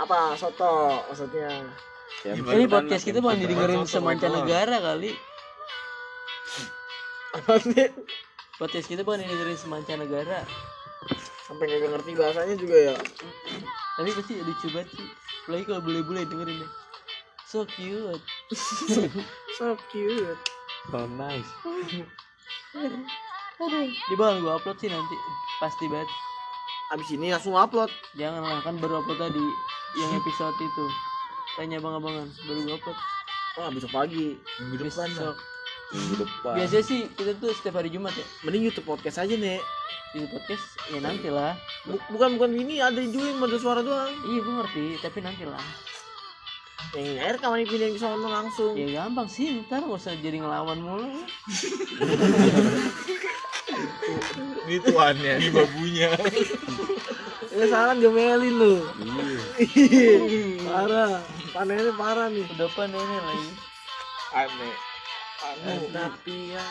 Apa 0.00 0.32
soto 0.34 1.04
maksudnya? 1.06 1.48
Ya, 2.24 2.32
ini 2.32 2.64
podcast 2.64 3.04
kita 3.04 3.20
mau 3.20 3.36
didengerin 3.36 3.84
semancanegara 3.84 4.80
kali 4.80 5.12
Apa 7.36 7.60
sih? 7.60 7.92
podcast 8.56 8.88
kita 8.88 9.04
mau 9.04 9.12
didengerin 9.12 9.58
semancanegara 9.60 10.40
Sampai 11.44 11.68
nggak 11.68 11.84
ngerti 11.84 12.10
bahasanya 12.16 12.56
juga 12.56 12.76
ya. 12.80 12.96
tapi 13.94 14.08
pasti 14.10 14.40
lucu 14.40 14.66
banget 14.72 14.88
sih 14.90 15.04
apalagi 15.44 15.64
kalau 15.68 15.80
bule-bule 15.84 16.24
dengerin 16.24 16.64
deh 16.64 16.70
so 17.44 17.68
cute 17.68 18.24
So 19.60 19.76
cute. 19.92 20.53
So 20.84 20.98
nice. 21.08 21.48
di 24.04 24.14
bawah 24.14 24.36
gue 24.36 24.52
upload 24.52 24.76
sih 24.76 24.88
nanti 24.88 25.16
pasti 25.56 25.86
banget 25.86 26.10
Abis 26.90 27.08
ini 27.10 27.30
langsung 27.30 27.54
upload. 27.54 27.88
jangan 28.12 28.42
lah 28.42 28.60
kan 28.60 28.76
baru 28.76 29.00
upload 29.00 29.16
tadi 29.20 29.46
yang 29.94 30.10
episode 30.12 30.52
itu 30.56 30.84
tanya 31.54 31.78
abang-abangan 31.78 32.28
baru 32.44 32.60
gue 32.62 32.74
upload 32.74 32.98
Wah 33.54 33.70
besok 33.70 33.90
pagi. 33.92 34.34
Minggu 34.58 34.76
depan 34.82 35.06
besok 35.08 35.36
Minggu 35.88 36.14
depan. 36.20 36.52
biasanya 36.54 36.84
sih 36.84 37.00
kita 37.08 37.32
tuh 37.38 37.54
setiap 37.54 37.78
hari 37.78 37.88
Jumat 37.88 38.12
ya 38.12 38.26
Mending 38.42 38.66
YouTube 38.66 38.84
podcast 38.84 39.18
aja 39.18 39.32
nih. 39.32 39.62
di 40.10 40.26
podcast 40.26 40.62
ya 40.90 40.98
nanti 41.00 41.26
lah 41.26 41.54
Bu- 41.84 42.02
bukan 42.08 42.34
bukan 42.34 42.50
ini 42.52 42.78
ada 42.78 42.98
juga 43.00 43.26
yang 43.26 43.38
mode 43.40 43.56
suara 43.56 43.80
doang. 43.80 44.10
iya 44.26 44.38
gue 44.38 44.54
ngerti 44.56 44.84
tapi 45.00 45.18
nanti 45.20 45.42
lah 45.44 45.62
Yang 46.92 47.18
air 47.24 47.36
kamu 47.40 47.54
dipindahin 47.64 47.94
ke 47.96 48.00
sono 48.02 48.28
langsung. 48.28 48.76
ya 48.76 48.86
gampang 49.00 49.26
sih 49.26 49.64
ntar 49.64 49.80
gak 49.82 49.96
usah 49.96 50.12
jadi 50.20 50.44
ngelawan 50.44 50.78
mulu 50.78 51.08
Ini 54.64 54.76
tuannya, 54.80 55.32
ini 55.40 55.48
babunya. 55.52 56.10
Ya 57.54 57.64
salah 57.70 57.94
diomelin 57.96 58.54
lu. 58.56 58.74
Iya. 59.60 60.18
parah. 60.68 61.22
Panennya 61.54 61.92
parah 61.94 62.26
nih. 62.32 62.42
udah 62.50 62.66
apa 62.66 62.82
nenek 62.90 63.22
lagi 63.22 63.50
Aneh. 64.34 64.74
Anu. 65.44 65.86
Tapi 65.94 66.36
ya. 66.50 66.64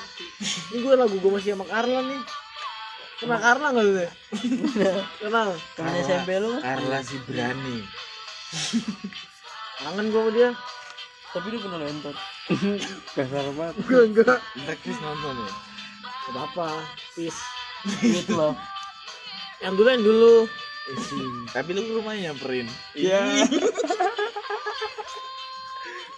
Ini 0.73 0.77
gue 0.83 0.95
lagu 0.97 1.15
gue 1.15 1.31
masih 1.31 1.55
sama 1.55 1.65
Carla 1.69 2.01
nih. 2.03 2.21
Kenal 3.21 3.39
Carla 3.39 3.67
nggak 3.71 3.85
lu? 3.87 3.93
Teh? 3.95 4.11
Kenal. 5.23 5.49
temen 5.79 5.93
SMP 6.03 6.29
lu 6.43 6.51
Carla 6.59 6.99
si 6.99 7.15
berani. 7.23 7.77
Kangen 9.83 10.07
gue 10.09 10.21
sama 10.21 10.31
dia. 10.31 10.49
tapi 11.33 11.49
dia 11.49 11.59
pernah 11.59 11.79
lentot 11.81 12.13
Kasar 13.17 13.45
banget. 13.57 13.75
Enggak 13.81 14.03
enggak. 14.05 14.39
Chris 14.79 14.99
nonton 15.01 15.33
ya. 15.35 15.51
Gak 16.29 16.43
apa. 16.47 16.67
Peace. 17.13 17.41
gitu 17.99 18.33
loh 18.33 18.53
Yang 19.59 19.73
dulu 19.75 19.87
yang 19.89 20.03
dulu. 20.03 20.35
Isi. 20.83 21.19
Tapi 21.49 21.69
lu 21.71 21.81
ke 21.83 21.91
rumahnya 21.95 22.31
nyamperin. 22.31 22.67
Iya. 22.93 23.47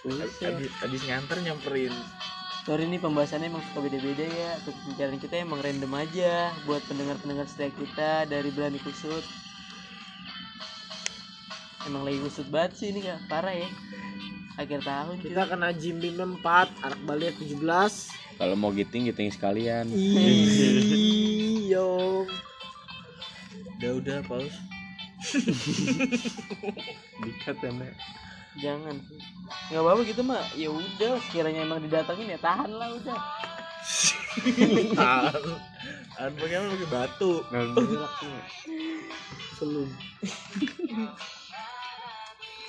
Abis, 0.06 0.70
abis 0.82 1.02
nganter 1.02 1.38
nyamperin. 1.42 1.90
sorry 2.62 2.82
nih 2.86 2.98
pembahasannya 2.98 3.46
emang 3.46 3.62
suka 3.70 3.86
beda-beda 3.86 4.26
ya 4.26 4.58
untuk 4.58 4.74
pembicaraan 4.82 5.18
kita 5.18 5.34
emang 5.38 5.62
random 5.62 5.92
aja 5.94 6.50
buat 6.66 6.82
pendengar-pendengar 6.86 7.46
setia 7.46 7.70
kita 7.70 8.26
dari 8.26 8.50
Belani 8.50 8.82
Kusut 8.82 9.22
emang 11.86 12.02
lagi 12.02 12.18
kusut 12.20 12.48
banget 12.50 12.72
sih 12.76 12.88
ini 12.90 13.00
kak 13.02 13.18
parah 13.30 13.54
ya 13.54 13.68
akhir 14.56 14.80
tahun 14.82 15.20
cuy. 15.20 15.30
Kita 15.36 15.44
kena 15.46 15.68
Jim 15.76 16.00
Bim 16.00 16.40
4, 16.40 16.80
anak 16.80 17.00
balik 17.04 17.36
17. 17.38 17.60
Kalau 18.40 18.56
mau 18.56 18.72
giting 18.72 19.08
giting 19.08 19.28
sekalian. 19.28 19.84
Iyo. 19.92 22.24
Udah 23.76 23.92
udah 24.00 24.18
paus. 24.24 24.56
Dikat 27.24 27.56
ya, 27.60 27.70
Nek. 27.72 27.94
jangan 28.56 28.96
sih 29.04 29.20
nggak 29.68 29.84
apa-apa 29.84 30.00
gitu 30.08 30.24
mah 30.24 30.40
ya 30.56 30.72
udah 30.72 31.20
sekiranya 31.28 31.68
emang 31.68 31.84
didatangin 31.84 32.32
ya 32.32 32.40
tahan 32.40 32.72
lah 32.72 32.88
udah 32.96 33.20
Tahan. 34.96 35.44
Tahan 36.16 36.32
bagaimana 36.36 36.76
pakai 36.76 36.88
batu. 36.92 37.32
Selum. 39.56 39.88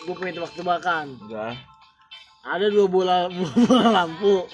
Gue 0.08 0.16
punya 0.16 0.34
tebak-tebakan. 0.40 1.20
Udah. 1.28 1.52
Ada 2.48 2.72
dua 2.72 2.88
bola, 2.88 3.28
bola 3.68 3.88
lampu. 3.92 4.48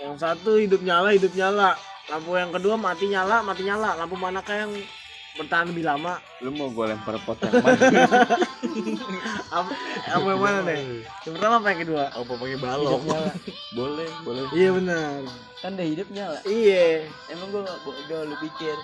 Yang 0.00 0.16
satu 0.24 0.56
hidup 0.56 0.80
nyala, 0.80 1.12
hidup 1.12 1.36
nyala. 1.36 1.76
Lampu 2.08 2.32
yang 2.40 2.48
kedua 2.48 2.80
mati 2.80 3.12
nyala, 3.12 3.44
mati 3.44 3.62
nyala. 3.68 3.92
Lampu 4.00 4.16
manakah 4.16 4.56
yang 4.56 4.72
bertahan 5.32 5.66
lebih 5.72 5.84
lama. 5.88 6.20
Lu 6.44 6.52
mau 6.52 6.68
gue 6.68 6.84
lempar 6.92 7.16
pot 7.24 7.40
yang 7.40 7.64
mana? 7.64 7.78
apa? 9.56 9.72
Apa 10.12 10.26
yang 10.28 10.42
mana 10.42 10.60
nih 10.68 11.04
yang 11.24 11.32
pertama 11.38 11.54
apa 11.60 11.68
yang 11.72 11.80
kedua? 11.86 12.04
Apa 12.12 12.32
pakai 12.36 12.58
balok? 12.60 13.00
boleh, 13.72 14.08
boleh. 14.26 14.42
iya 14.52 14.68
benar. 14.76 15.24
Kan 15.62 15.78
udah 15.78 15.86
hidup 15.86 16.08
nyala 16.10 16.38
iya. 16.44 17.06
Emang 17.30 17.48
gua 17.54 17.62
gak 17.62 17.80
bodoh 17.86 18.22
lu 18.28 18.36
pikir. 18.42 18.76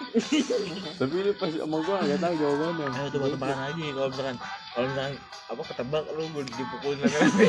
Tapi 1.00 1.14
lu 1.20 1.32
pas 1.36 1.52
sama 1.52 1.76
gue 1.84 1.96
gak 2.10 2.20
tahu 2.24 2.34
jawabannya. 2.40 2.86
Ayo 2.88 3.08
tebak-tebakan 3.12 3.58
lagi 3.70 3.86
kalau 3.92 4.08
misalkan 4.08 4.36
kalau 4.72 4.86
misalkan 4.88 5.14
apa 5.48 5.62
ketebak 5.68 6.04
lu 6.16 6.24
gue 6.32 6.44
dipukulin 6.48 7.00
lagi 7.04 7.46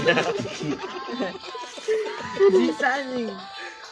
bisa 2.55 2.89
nih 3.11 3.27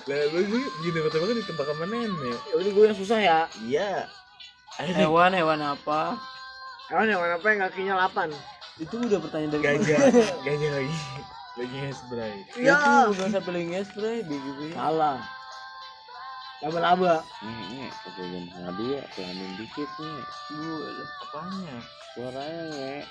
Lah 0.07 0.23
gue 0.31 0.41
gue 0.47 0.61
gini 0.83 0.97
ketebak 1.03 1.27
kan 1.27 1.35
ditebak 1.35 1.65
sama 1.67 1.85
nenek. 1.87 2.37
ya 2.47 2.53
udah 2.55 2.71
gue 2.71 2.83
yang 2.87 2.97
susah 2.99 3.19
ya. 3.19 3.39
Iya. 3.63 4.07
Hewan 4.97 5.33
hewan 5.33 5.61
apa 5.61 6.13
yang 6.87 7.19
mana 7.19 7.35
apa 7.35 7.45
yang 7.51 7.59
kakinya 7.67 7.93
8 8.07 8.31
itu 8.77 8.93
udah 8.93 9.19
pertanyaan 9.19 9.51
dari 9.57 9.63
gajah, 9.81 9.99
gajah 10.45 10.71
lagi. 10.77 10.97
Lagi 11.57 11.77
spray. 11.99 12.35
ya 12.61 12.77
itu 13.09 13.17
gak 13.17 13.27
usah 13.33 13.41
pilih 13.43 13.65
spray 13.83 14.21
begitu 14.23 14.71
salah 14.71 15.17
laba-laba 16.61 17.21
Nih, 17.41 17.85
nih, 17.85 17.89
oke 17.89 18.21
jam 18.21 18.43
setengah 18.49 18.73
dua, 18.77 18.99
pelanin 19.13 19.51
dikit 19.61 19.89
nih. 20.01 20.21
boleh 20.49 21.05
Apanya? 21.21 21.77
Suaranya 22.17 22.63
nih. 22.73 23.03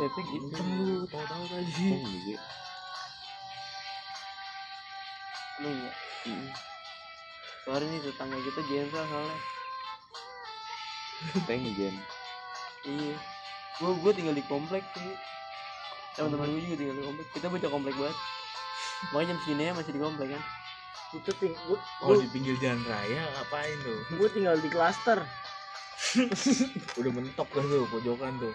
tapi 0.00 0.20
gitu 0.24 0.46
Lu 0.56 1.04
tahu-tahu 1.10 1.44
tadi. 1.52 1.72
Gitu. 1.74 2.34
lu 5.60 5.68
enggak 5.68 6.69
sorry 7.64 7.84
nih 7.86 8.00
tetangga 8.02 8.38
kita 8.40 8.60
jenderal 8.66 9.04
soalnya 9.06 9.38
Thank 11.44 11.76
Jen. 11.76 11.92
iya 12.88 13.16
gua 13.76 13.92
gua 14.00 14.12
tinggal 14.12 14.32
di 14.32 14.44
komplek 14.48 14.80
sih 14.96 15.12
teman-teman 16.16 16.48
gue 16.50 16.60
juga 16.64 16.76
tinggal 16.76 16.96
di 16.96 17.04
komplek 17.06 17.26
kita 17.32 17.46
bocah 17.46 17.70
komplek 17.70 17.94
banget 17.96 18.18
makanya 19.10 19.28
jam 19.30 19.38
segini 19.44 19.62
ya 19.62 19.72
masih 19.72 19.92
di 19.94 20.00
komplek 20.00 20.28
kan 20.32 20.42
itu 21.10 21.30
ting 21.42 21.54
gue 21.66 21.78
Oh 22.06 22.14
di 22.14 22.28
pinggir 22.30 22.54
jalan 22.62 22.78
raya 22.86 23.22
ngapain 23.34 23.76
tuh? 23.82 23.98
gue 24.14 24.28
tinggal 24.30 24.54
di 24.56 24.68
klaster 24.70 25.18
Udah 26.98 27.12
mentok 27.12 27.48
kan 27.52 27.62
tuh 27.62 27.86
pojokan 27.86 28.34
tuh. 28.40 28.54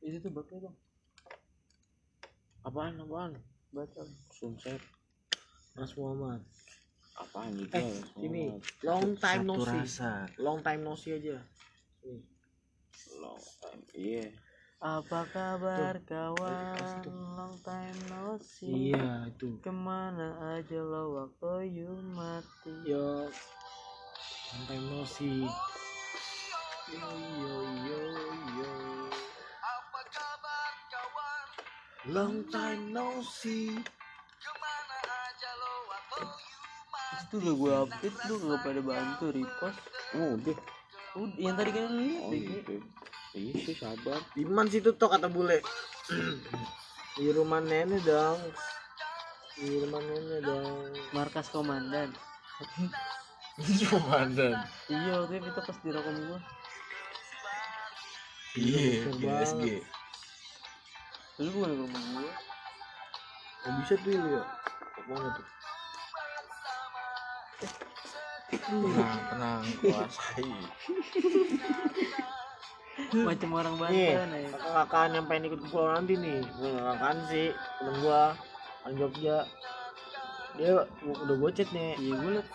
itu 0.00 0.16
tuh 0.20 0.32
bakal 0.32 0.56
dong 0.60 0.76
Apaan, 2.64 2.96
apaan? 2.96 3.32
Batal 3.74 4.06
Sunset. 4.30 4.78
Mas 5.74 5.90
Muhammad 5.98 6.38
Apaan 7.14 7.50
gitu? 7.58 7.74
eh 7.74 7.90
sini 8.14 8.44
long 8.82 9.18
time 9.18 9.42
no 9.42 9.58
see 9.58 9.82
rasa. 9.82 10.26
long 10.38 10.62
time 10.62 10.80
no 10.82 10.94
see 10.94 11.14
aja 11.14 11.38
Nih. 12.02 12.22
Long 13.18 13.42
time. 13.58 13.82
Iya. 13.92 14.26
apa 14.78 15.20
kabar 15.32 15.96
kawan 16.04 17.06
long 17.34 17.56
time 17.62 17.98
no 18.06 18.36
see 18.36 18.92
iya 18.92 19.24
itu 19.26 19.56
ke 19.58 19.72
mana 19.72 20.58
aja 20.58 20.76
lo 20.76 21.16
waktu 21.16 21.72
you 21.72 21.88
mati 22.12 22.74
yo 22.84 23.26
long 24.52 24.64
time 24.68 24.84
no 24.92 25.00
see 25.02 25.48
yo 26.92 27.08
yo 27.40 27.54
yo 27.88 28.23
long 32.06 32.44
time 32.46 32.92
no 32.92 33.20
see 33.22 33.72
itu 37.16 37.34
udah 37.34 37.54
gue 37.54 37.72
update 37.82 38.18
lu 38.28 38.34
gak 38.44 38.60
pada 38.60 38.80
bantu 38.80 39.24
repost 39.30 39.80
Oh, 40.14 40.38
udah. 40.38 40.56
udah 41.16 41.36
yang 41.36 41.56
tadi 41.56 41.70
kan 41.72 41.84
lu 41.84 41.98
lihat 41.98 42.22
Oh, 42.22 42.30
gitu. 42.30 42.74
Iya 43.34 43.54
sih, 43.66 43.74
sabar. 43.74 44.22
Iman 44.36 44.70
situ 44.70 44.94
tuh 44.94 45.10
kata 45.10 45.26
bule 45.26 45.58
di 47.18 47.30
rumah 47.30 47.58
nenek 47.58 48.02
dong 48.02 48.38
di 49.56 49.80
rumah 49.80 50.02
nenek 50.02 50.40
dong 50.44 50.66
markas 51.10 51.46
komandan 51.48 52.10
Komandan. 53.88 54.66
iya 54.86 55.12
waktu 55.16 55.38
itu 55.38 55.50
pas 55.56 55.78
direkom 55.80 56.16
gua 56.26 56.40
Iya, 58.54 59.10
di 59.10 59.26
banget. 59.26 59.46
SG. 59.48 59.64
Lu 61.42 61.50
bukan 61.50 61.70
ke 61.74 61.78
rumah 61.82 62.02
gua. 62.14 62.30
Gak 63.64 63.72
bisa 63.82 63.94
tuh 64.06 64.12
ya. 64.14 64.42
Mana 65.10 65.28
tuh? 65.34 65.46
Tenang, 68.54 69.18
tenang, 69.34 69.62
kuasai. 69.82 70.46
macam 73.14 73.50
orang 73.54 73.74
nih 73.90 74.14
Banten 74.14 74.30
ya. 74.32 74.48
kakak 74.54 75.04
yang 75.14 75.26
pengen 75.26 75.46
ikut 75.50 75.60
ke 75.62 75.68
pulau 75.70 75.90
nanti 75.90 76.14
nih. 76.14 76.38
Gue 76.54 76.70
kakak 76.70 77.14
sih 77.30 77.46
temen 77.82 77.94
gua 78.02 78.22
orang 78.86 78.94
Jogja. 78.94 79.38
Dia 80.54 80.70
gua- 81.02 81.18
udah 81.26 81.34
gue 81.34 81.50
chat 81.50 81.68
nih. 81.74 81.98
Iya 81.98 82.14
gue 82.14 82.30
liat. 82.38 82.46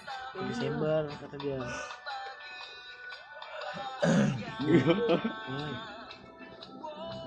Desember 0.47 1.01
kata 1.19 1.35
dia. 1.43 1.59
Hmm. 5.49 5.98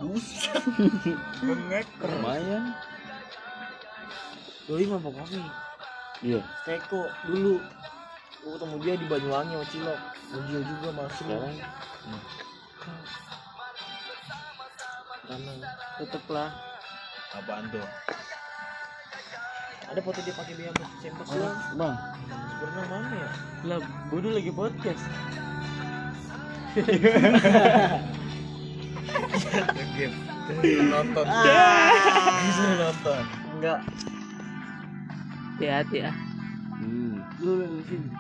Buset. 0.03 0.63
Bengek. 1.41 1.87
Lumayan. 2.01 2.65
doi 4.63 4.87
mah 4.87 4.99
pokoknya 4.99 5.43
Iya. 6.23 6.39
Teko 6.63 7.03
dulu 7.27 7.59
gue 8.43 8.53
ketemu 8.55 8.77
dia 8.79 8.95
di 8.95 9.07
Banyuwangi 9.07 9.55
sama 9.55 9.67
Cilok 9.69 10.01
Mujio 10.33 10.61
juga 10.63 10.89
masuk 10.95 11.27
Sekarang 11.27 11.55
karena 15.23 15.53
tetep 15.99 16.25
lah 16.29 16.51
Apaan 17.33 17.65
tuh? 17.71 17.87
ada 19.83 20.01
foto 20.01 20.19
dia 20.25 20.33
pakai 20.33 20.55
biaya 20.57 20.73
sempak 21.05 21.27
doang 21.29 21.59
Bang, 21.77 21.95
sebenarnya 22.49 22.85
mana 22.89 23.13
ya 23.13 23.31
lah 23.67 23.79
dulu 24.09 24.29
lagi 24.33 24.49
podcast 24.49 25.05
Game. 29.97 30.17
nonton. 30.91 31.25
Bisa 31.25 32.65
nonton. 32.81 33.23
enggak 33.63 33.79
hati-hati 35.63 35.97
ya 36.03 36.11
hmm. 36.83 37.23
lu 37.39 37.79
sini 37.87 38.11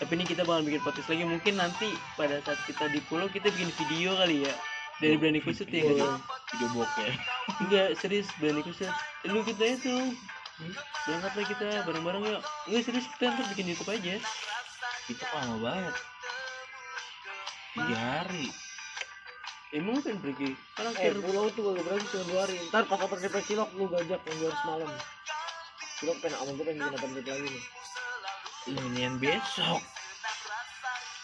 tapi 0.00 0.12
ini 0.16 0.24
kita 0.24 0.48
bakal 0.48 0.64
bikin 0.64 0.80
podcast 0.80 1.08
lagi 1.12 1.24
mungkin 1.28 1.54
nanti 1.60 1.88
pada 2.16 2.40
saat 2.48 2.56
kita 2.64 2.88
di 2.88 3.04
pulau 3.12 3.28
kita 3.28 3.52
bikin 3.52 3.68
video 3.84 4.16
kali 4.16 4.48
ya 4.48 4.54
dari 4.96 5.20
Berani 5.20 5.44
Kusut 5.44 5.68
ya 5.68 5.84
kan? 5.92 6.16
Video 6.56 6.68
bokeh. 6.72 7.12
enggak 7.60 7.88
serius 8.00 8.24
Berani 8.40 8.64
Kusut 8.64 8.88
lu 9.28 9.44
kita 9.44 9.76
itu 9.76 10.16
berangkat 11.06 11.32
lah 11.36 11.46
kita 11.46 11.68
bareng-bareng 11.84 12.22
yuk. 12.24 12.42
Enggak 12.68 12.82
serius 12.88 13.06
kita 13.16 13.32
ntar 13.32 13.46
bikin 13.52 13.70
YouTube 13.76 13.92
aja. 13.92 14.14
Itu 15.06 15.24
lama 15.36 15.56
banget. 15.60 15.94
Tiga 17.76 17.96
hari. 18.00 18.46
emang 19.76 20.00
pengen 20.00 20.24
pergi? 20.24 20.50
Kan 20.72 20.88
eh 20.96 21.12
pulau 21.12 21.52
tuh 21.52 21.76
gak 21.76 21.84
berarti 21.84 22.06
cuma 22.08 22.24
dua 22.24 22.40
hari. 22.48 22.56
Ntar 22.72 22.82
pas 22.88 23.00
open 23.04 23.18
trip 23.20 23.36
Cilok 23.44 23.70
lu 23.76 23.84
gajak 23.92 24.20
yang 24.24 24.36
dua 24.40 24.48
hari 24.48 24.58
semalam. 24.64 24.90
Cilok 26.00 26.16
pengen 26.24 26.36
sama 26.40 26.50
gue 26.56 26.64
pengen 26.64 26.80
bikin 26.88 27.10
trip 27.12 27.26
lagi 27.28 27.48
nih. 27.52 27.64
Inian 28.66 29.14
besok. 29.20 29.82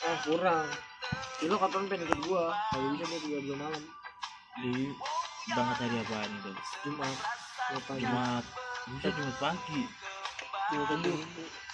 ah 0.03 0.16
kurang. 0.29 0.68
Cilok 1.40 1.59
kapan 1.59 1.83
pengen 1.88 2.07
ikut 2.07 2.21
gua? 2.29 2.53
Kalau 2.71 2.87
bisa 2.92 3.05
dia 3.09 3.18
tiga 3.25 3.38
bulan 3.40 3.59
malam. 3.64 3.83
Di 4.61 4.73
banget 5.57 5.77
hari 5.81 5.97
apaan 6.05 6.31
itu? 6.37 6.53
Jumat. 6.85 7.16
Jumat. 7.73 7.99
Jumat. 7.99 8.45
Bisa 8.83 9.09
Jumat 9.11 9.37
pagi. 9.38 9.81
Jumat 10.73 10.87
pagi 10.90 11.12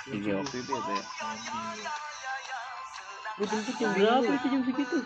Tiga 0.08 0.30
waktu 0.40 0.56
itu 0.56 0.70
ya, 0.72 0.80
Teh? 0.80 1.02
Pagi. 1.20 1.60
gue 3.38 3.46
jemput 3.46 3.74
jam 3.78 3.94
berapa 3.94 4.30
itu 4.34 4.46
jam 4.50 4.62
segitu 4.66 4.98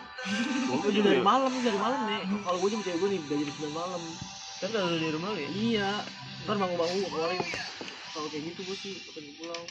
Gue 0.65 0.89
juga 0.89 1.05
dari 1.05 1.21
malam 1.21 1.53
dari 1.53 1.77
malam 1.77 2.01
nih. 2.09 2.21
Kalau 2.41 2.57
gue 2.57 2.69
jemput 2.71 2.85
cewek 2.87 2.97
gue 2.97 3.09
nih 3.13 3.21
dari 3.29 3.41
jam 3.43 3.53
sembilan 3.53 3.73
malam. 3.77 4.01
kan 4.57 4.69
kalau 4.71 4.89
di 4.95 5.09
rumah 5.13 5.29
ya 5.37 5.47
Iya. 5.53 5.91
Ntar 6.43 6.55
bangun 6.57 6.77
bangun 6.79 6.97
gue 6.97 7.09
keluarin. 7.13 7.41
Kalau 8.09 8.27
kayak 8.29 8.43
gitu 8.49 8.59
gue 8.65 8.77
sih 8.79 8.93
ke 9.05 9.19
pulau. 9.37 9.61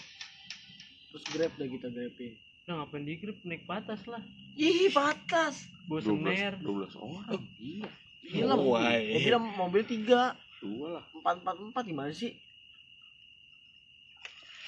Terus 1.11 1.25
grab 1.29 1.53
dah 1.59 1.69
kita 1.69 1.89
grabin. 1.91 2.33
nah 2.63 2.79
ngapain 2.79 3.03
di 3.03 3.19
grab 3.19 3.35
naik 3.43 3.67
patas 3.67 4.07
lah 4.07 4.23
Ih 4.55 4.87
batas. 4.95 5.67
bosen 5.91 6.23
ner 6.23 6.55
12 6.63 6.95
orang. 6.95 7.43
Iya. 7.59 7.89
Gila. 8.23 8.55
Oh? 8.55 8.79
Mobil 8.79 9.35
mobil 9.59 9.83
tiga 9.83 10.39
Dua 10.63 10.87
lah. 10.99 11.05
empat 11.11 11.43
empat 11.43 11.55
empat 11.59 11.85
gimana 11.85 12.15
sih? 12.15 12.33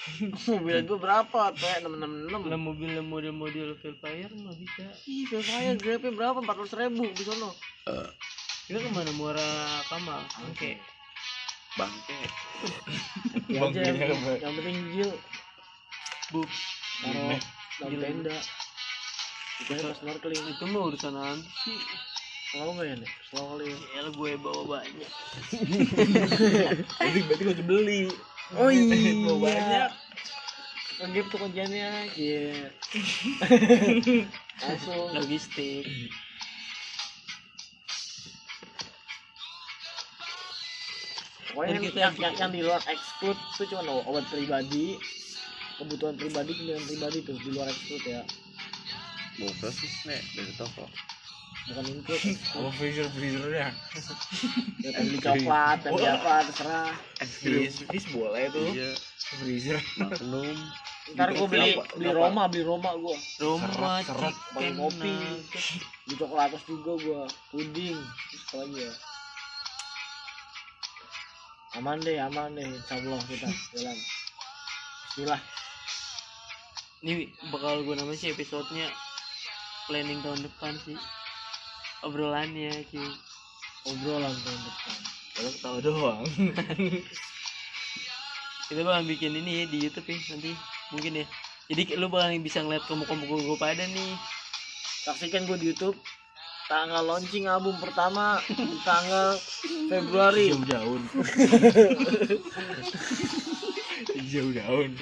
mobil 0.51 0.85
gue 0.85 0.99
berapa 1.01 1.41
tuh 1.55 1.71
enam 1.81 1.97
enam 1.97 2.11
enam. 2.29 2.41
Lah 2.45 2.59
mobil 2.59 2.93
model-model 3.01 3.79
Velfire 3.79 4.35
mah 4.37 4.53
bisa. 4.53 4.85
Ih 5.07 5.25
Velfire 5.31 5.79
grabnya 5.79 6.11
berapa? 6.11 6.37
Empat 6.43 6.55
ratus 6.59 6.75
ribu 6.77 7.07
di 7.09 7.23
sono. 7.23 7.55
Kita 8.67 8.77
ke 8.83 8.89
mana? 8.91 9.09
Muara 9.15 9.81
kamal? 9.89 10.21
Oke 10.51 10.77
bangke. 11.75 12.19
Ya 13.51 13.59
aja 13.67 13.79
yang, 13.83 13.99
yang 14.39 14.53
penting 14.55 14.77
gil. 14.95 15.11
Buk. 16.31 16.49
Taruh 17.03 17.39
dalam 17.75 17.99
tenda 17.99 18.37
itu 19.55 19.71
pas 19.71 19.95
snorkeling 19.99 20.45
itu 20.51 20.63
mah 20.67 20.81
urusan 20.91 21.15
nanti 21.15 21.47
sih 21.63 21.79
kalau 22.55 22.71
nggak 22.75 22.87
ya 22.87 22.95
nih 23.03 23.11
snorkeling 23.27 23.79
ya. 23.91 24.01
Gue 24.15 24.31
bawa 24.39 24.63
banyak. 24.79 25.11
Berarti 26.99 27.19
berarti 27.27 27.43
lo 27.43 27.53
beli. 27.67 28.01
oh 28.55 28.69
iya. 28.71 29.11
Mau 29.27 29.37
banyak. 29.43 29.91
ngegap 30.95 31.27
tuh 31.27 31.39
kunciannya 31.43 31.89
iya. 32.15 32.71
Langsung. 34.63 35.11
Logistik. 35.11 35.83
Pokoknya 41.51 41.71
yang, 41.75 41.83
yang, 41.91 42.13
yang, 42.19 42.35
yang 42.35 42.51
di 42.51 42.61
luar 42.63 42.79
exclude 42.87 43.39
itu 43.55 43.63
cuma 43.75 43.99
obat 44.07 44.23
pribadi. 44.31 44.95
Kebutuhan 45.75 46.15
pribadi 46.15 46.55
pilihan 46.55 46.83
pribadi 46.87 47.17
tuh 47.27 47.35
di 47.35 47.49
luar 47.51 47.67
exclude 47.67 48.07
ya. 48.07 48.23
Bawa 49.35 49.51
sosis 49.59 50.07
nek 50.07 50.23
dari 50.31 50.53
toko 50.55 50.87
bukan 51.65 51.85
include 51.89 52.23
Apa 52.53 52.69
freezer 52.77 53.07
freezernya? 53.09 53.67
ya 54.85 54.89
beli 55.01 55.17
coklat 55.17 55.77
beli 55.81 56.05
apa 56.05 56.33
terserah. 56.45 56.93
Freeze, 57.25 57.77
freeze 57.89 58.07
boleh 58.13 58.45
tuh. 58.53 58.69
iya 58.69 58.93
Freezer. 59.41 59.77
maklum. 59.97 60.53
Ntar 61.17 61.33
gue 61.33 61.47
beli 61.49 61.73
beli 61.97 62.09
Roma 62.13 62.45
beli 62.45 62.61
Roma 62.61 62.93
gue 62.93 63.17
Roma 63.41 64.01
Serat, 64.01 64.35
beli 64.53 64.69
chicken 64.69 64.77
kopi 64.77 65.09
nugget. 65.09 65.65
beli 66.05 66.15
coklatos 66.17 66.63
juga 66.69 66.91
gue 67.01 67.21
puding. 67.49 67.97
Terus 67.97 68.43
apa 68.45 68.55
lagi 68.61 68.77
ya? 68.77 68.93
Aman 71.75 71.97
deh 71.99 72.17
aman 72.21 72.55
deh. 72.55 72.63
Insya 72.63 72.95
Allah 73.01 73.19
kita 73.25 73.49
jalan. 73.73 73.97
Bismillah. 75.09 75.41
Ini 77.01 77.13
bakal 77.49 77.81
gue 77.81 77.93
namanya 77.93 78.17
sih 78.17 78.31
episodenya 78.31 78.87
planning 79.85 80.17
tahun 80.21 80.41
depan 80.41 80.73
sih 80.81 80.97
obrolannya 82.03 82.83
cuy 82.91 83.07
obrolan 83.85 84.33
tahun 84.33 84.61
depan. 84.65 84.97
Kalau 85.35 85.51
ketawa 85.51 85.79
doang. 85.83 86.23
kita 88.71 88.81
bakal 88.81 89.03
bikin 89.05 89.35
ini 89.35 89.51
ya 89.61 89.65
di 89.69 89.77
YouTube 89.85 90.09
ya 90.09 90.17
nanti. 90.33 90.51
Mungkin 90.95 91.21
ya. 91.21 91.25
Jadi 91.69 91.97
lu 91.97 92.09
bakal 92.09 92.33
bisa 92.41 92.65
ngeliat 92.65 92.83
kamu-kamu 92.89 93.23
gue 93.29 93.57
pada 93.59 93.85
nih. 93.85 94.13
Saksikan 95.05 95.45
gue 95.45 95.57
di 95.59 95.67
YouTube. 95.75 95.97
Tanggal 96.65 97.05
launching 97.05 97.45
album 97.45 97.77
pertama 97.77 98.41
tanggal 98.81 99.37
Februari. 99.85 100.49
Jauh 100.49 100.65
daun. 100.65 101.01
Jauh 104.33 104.49
daun. 104.49 104.97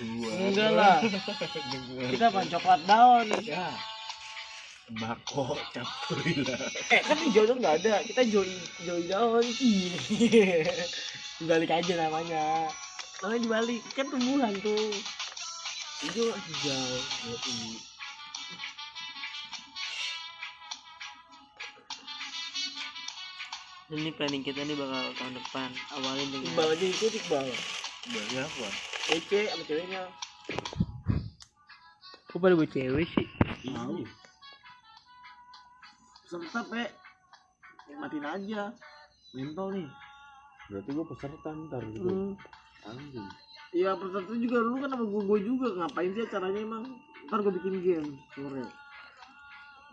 Enggak 0.00 0.70
lah. 0.72 0.96
Kita 2.08 2.32
apa 2.32 2.40
coklat 2.48 2.80
daun. 2.88 3.28
Ya. 3.44 3.68
Tembakau 4.82 5.54
campurilah. 5.70 6.58
eh 6.90 7.00
kan 7.06 7.18
hijau 7.22 7.46
tuh 7.46 7.56
nggak 7.56 7.74
ada. 7.82 8.02
Kita 8.02 8.22
joy 8.26 8.50
joy 8.82 9.00
daun 9.06 9.46
Ih. 9.62 9.94
dibalik 11.38 11.70
aja 11.70 11.92
namanya. 11.96 12.66
Namanya 13.22 13.40
dibalik 13.46 13.82
kan 13.94 14.06
tumbuhan 14.10 14.54
tuh. 14.58 14.90
Hijau 16.02 16.34
hijau 16.34 16.86
Yoi. 17.30 17.78
Ini 23.92 24.08
planning 24.16 24.40
kita 24.40 24.64
nih 24.64 24.72
bakal 24.74 25.04
tahun 25.20 25.34
depan. 25.36 25.70
Awalin 26.00 26.28
dengan 26.32 26.48
iqbal 26.48 26.68
aja 26.72 26.86
ikut 26.88 27.12
iqbal. 27.12 27.46
Bagi 28.08 28.36
apa? 28.40 28.68
Ece 29.12 29.40
sama 29.52 29.62
ceweknya. 29.68 30.02
Kok 32.32 32.40
pada 32.40 32.56
gue 32.56 32.68
cewek 32.72 33.06
sih? 33.12 33.26
Tahu 33.68 34.02
peserta 36.32 36.64
pe 36.64 36.82
nikmatin 37.92 38.24
aja. 38.24 38.62
Mentol 39.36 39.68
nih. 39.76 39.88
Berarti 40.72 40.90
gua 40.96 41.06
peserta 41.12 41.48
ntar 41.68 41.84
gitu. 41.92 42.08
Hmm. 42.08 42.32
anjing. 42.88 43.28
Iya 43.76 43.92
peserta 44.00 44.32
juga. 44.32 44.56
Lu 44.64 44.80
kan 44.80 44.96
sama 44.96 45.04
gue 45.04 45.38
juga. 45.44 45.68
Ngapain 45.76 46.10
sih 46.16 46.24
caranya 46.32 46.60
emang? 46.64 46.84
Ntar 47.28 47.38
gue 47.44 47.52
bikin 47.60 47.74
game. 47.84 48.10
Sore. 48.32 48.64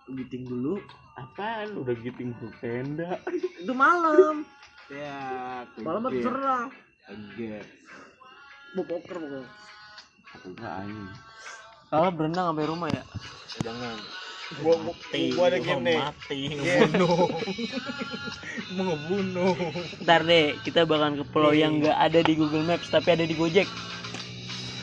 Gua 0.07 0.11
meeting 0.15 0.47
dulu. 0.47 0.79
Apaan? 1.19 1.75
Udah 1.75 1.95
giting 1.99 2.31
ke 2.39 2.47
tenda. 2.63 3.19
Itu 3.61 3.75
malam. 3.75 4.47
Ya 4.87 5.19
malam 5.83 6.07
mah 6.07 6.11
terserah. 6.15 6.71
Kaget 7.03 7.67
mau 8.77 8.85
poker 8.85 9.17
pokoknya. 9.17 9.49
Aku 10.39 10.45
enggak 10.55 10.73
anjing. 10.87 11.09
Kalau 11.89 12.09
berenang 12.13 12.45
sampai 12.53 12.69
rumah 12.69 12.89
ya? 12.93 13.03
Jangan 13.65 13.97
gua 14.57 14.75
gua, 14.81 14.93
gua 15.37 15.45
ada 15.53 15.59
game 15.61 15.81
nih. 15.85 15.97
Mati, 16.01 16.39
ngebunuh. 16.57 17.29
Mau 18.73 18.83
ngebunuh. 18.89 19.53
ntar 20.01 20.25
deh 20.25 20.57
kita 20.65 20.89
bakal 20.89 21.21
ke 21.21 21.25
pulau 21.29 21.53
yang 21.53 21.77
nggak 21.77 21.93
ada 21.93 22.19
di 22.25 22.33
Google 22.33 22.65
Maps 22.65 22.89
tapi 22.89 23.13
ada 23.13 23.25
di 23.29 23.37
Gojek. 23.37 23.69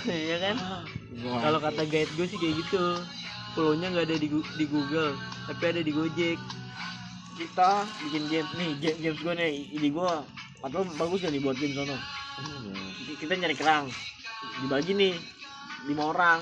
Iya 0.07 0.37
kan? 0.38 0.57
Kalau 1.18 1.59
kata 1.59 1.83
guide 1.83 2.12
gue 2.14 2.26
sih 2.31 2.38
kayak 2.38 2.55
gitu. 2.62 3.02
Pulaunya 3.59 3.90
nggak 3.90 4.07
ada 4.07 4.16
di, 4.20 4.29
di 4.31 4.64
Google 4.70 5.18
tapi 5.50 5.62
ada 5.66 5.83
di 5.83 5.90
Gojek. 5.90 6.38
Kita 7.35 7.83
bikin 8.07 8.31
game. 8.31 8.48
Nih 8.55 8.70
game 8.79 8.98
games 9.02 9.18
gue 9.18 9.35
nih. 9.35 9.66
Ide 9.74 9.88
gue 9.90 10.11
atau 10.62 10.81
bagus 10.94 11.26
ya 11.26 11.31
dibuat 11.35 11.59
game 11.59 11.74
sono. 11.74 11.98
Kita 13.18 13.35
nyari 13.35 13.59
kerang. 13.59 13.90
Dibagi 14.62 14.94
nih 14.94 15.14
lima 15.90 16.14
orang. 16.14 16.40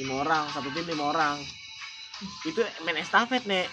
Lima 0.00 0.24
orang 0.24 0.48
satu 0.56 0.72
tim 0.72 0.88
lima 0.88 1.12
orang 1.12 1.38
itu 2.44 2.60
main 2.84 2.98
estafet 3.00 3.42
nih 3.48 3.66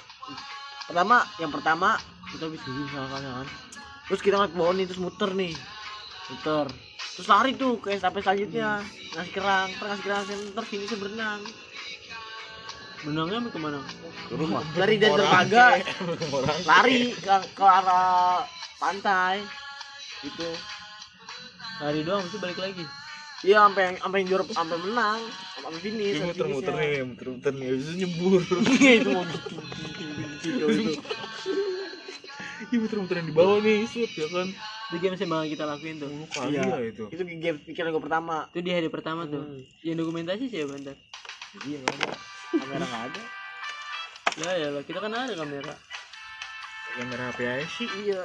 pertama 0.87 1.23
yang 1.39 1.51
pertama 1.51 1.95
kita 2.31 2.47
habis 2.47 2.61
gigi 2.63 2.81
misalkan 2.87 3.21
kan. 3.23 3.47
Terus 4.07 4.21
kita 4.23 4.35
ngeliat 4.39 4.53
bawah 4.55 4.73
nih 4.75 4.85
terus 4.87 5.01
muter 5.03 5.31
nih. 5.35 5.53
Muter. 6.31 6.67
Terus 7.15 7.27
lari 7.27 7.51
tuh 7.55 7.79
ke 7.79 7.95
estafet 7.95 8.23
selanjutnya. 8.23 8.83
Ngasih 9.15 9.33
kerang 9.35 9.67
ntar 9.75 9.85
ngasih 9.91 10.05
kerang 10.07 10.23
ntar 10.55 10.63
sini 10.67 10.85
berenang. 10.95 11.41
Berenangnya 13.03 13.37
sampai 13.39 13.51
ke 13.51 13.59
mana? 13.59 13.79
Ke 14.27 14.33
rumah. 14.39 14.61
Dari 14.75 14.95
dari 14.99 15.15
dermaga 15.15 15.65
lari 16.69 16.99
ke, 17.15 17.35
ke 17.55 17.65
arah 17.65 18.43
pantai. 18.79 19.43
Gitu 20.23 20.51
lari 21.81 22.05
doang 22.05 22.21
itu 22.21 22.37
balik 22.37 22.61
lagi 22.61 22.85
iya 23.41 23.57
sampai 23.65 23.83
sampai 23.97 24.19
juara 24.23 24.43
sampai 24.47 24.77
menang 24.79 25.19
sampai 25.57 25.79
finish 25.79 26.13
Dia 26.13 26.21
sampai 26.21 26.29
muter-muter 26.31 26.73
nih, 26.73 26.91
muter-muter 27.03 27.51
nih, 27.53 27.67
habis 27.67 27.85
itu 27.85 27.93
nyembur. 27.97 28.41
Iya, 28.71 28.91
itu 28.97 29.09
mau 29.09 29.23
ting 29.25 29.41
ting 29.41 29.61
ting 29.73 30.11
ting 30.15 30.31
ting 30.39 30.87
itu 30.87 31.01
Dia 32.61 32.77
muter-muter 32.77 33.15
yang 33.17 33.27
di 33.27 33.33
bawah 33.33 33.57
nih, 33.59 33.77
shoot 33.85 34.11
ya 34.11 34.27
kan. 34.29 34.47
itu 34.91 34.97
game 34.99 35.15
yang 35.15 35.29
bakal 35.31 35.47
kita 35.47 35.63
lakuin 35.65 35.95
tuh. 35.97 36.09
Kali 36.29 36.51
Iya. 36.51 36.63
ya 36.67 36.77
itu. 36.83 37.03
itu 37.07 37.21
game 37.39 37.57
pikiran 37.63 37.89
gue 37.89 38.03
pertama. 38.03 38.35
Itu 38.49 38.59
di 38.59 38.71
hari 38.71 38.87
pertama 38.87 39.23
tuh. 39.23 39.63
Yang 39.81 39.97
dokumentasi 40.03 40.43
siapa 40.45 40.75
ntar? 40.77 40.97
Iya 41.63 41.77
nggak 41.79 41.95
ada. 41.97 42.15
Kamera 42.53 42.85
nggak 42.85 43.03
ada. 43.07 43.21
Ya 44.37 44.51
ya 44.53 44.67
lah 44.69 44.83
kita 44.83 44.99
kan 44.99 45.11
ada 45.11 45.33
kamera. 45.33 45.73
Kamera 46.91 47.23
HP 47.31 47.39
aja 47.41 47.65
sih. 47.71 47.87
iya. 48.03 48.21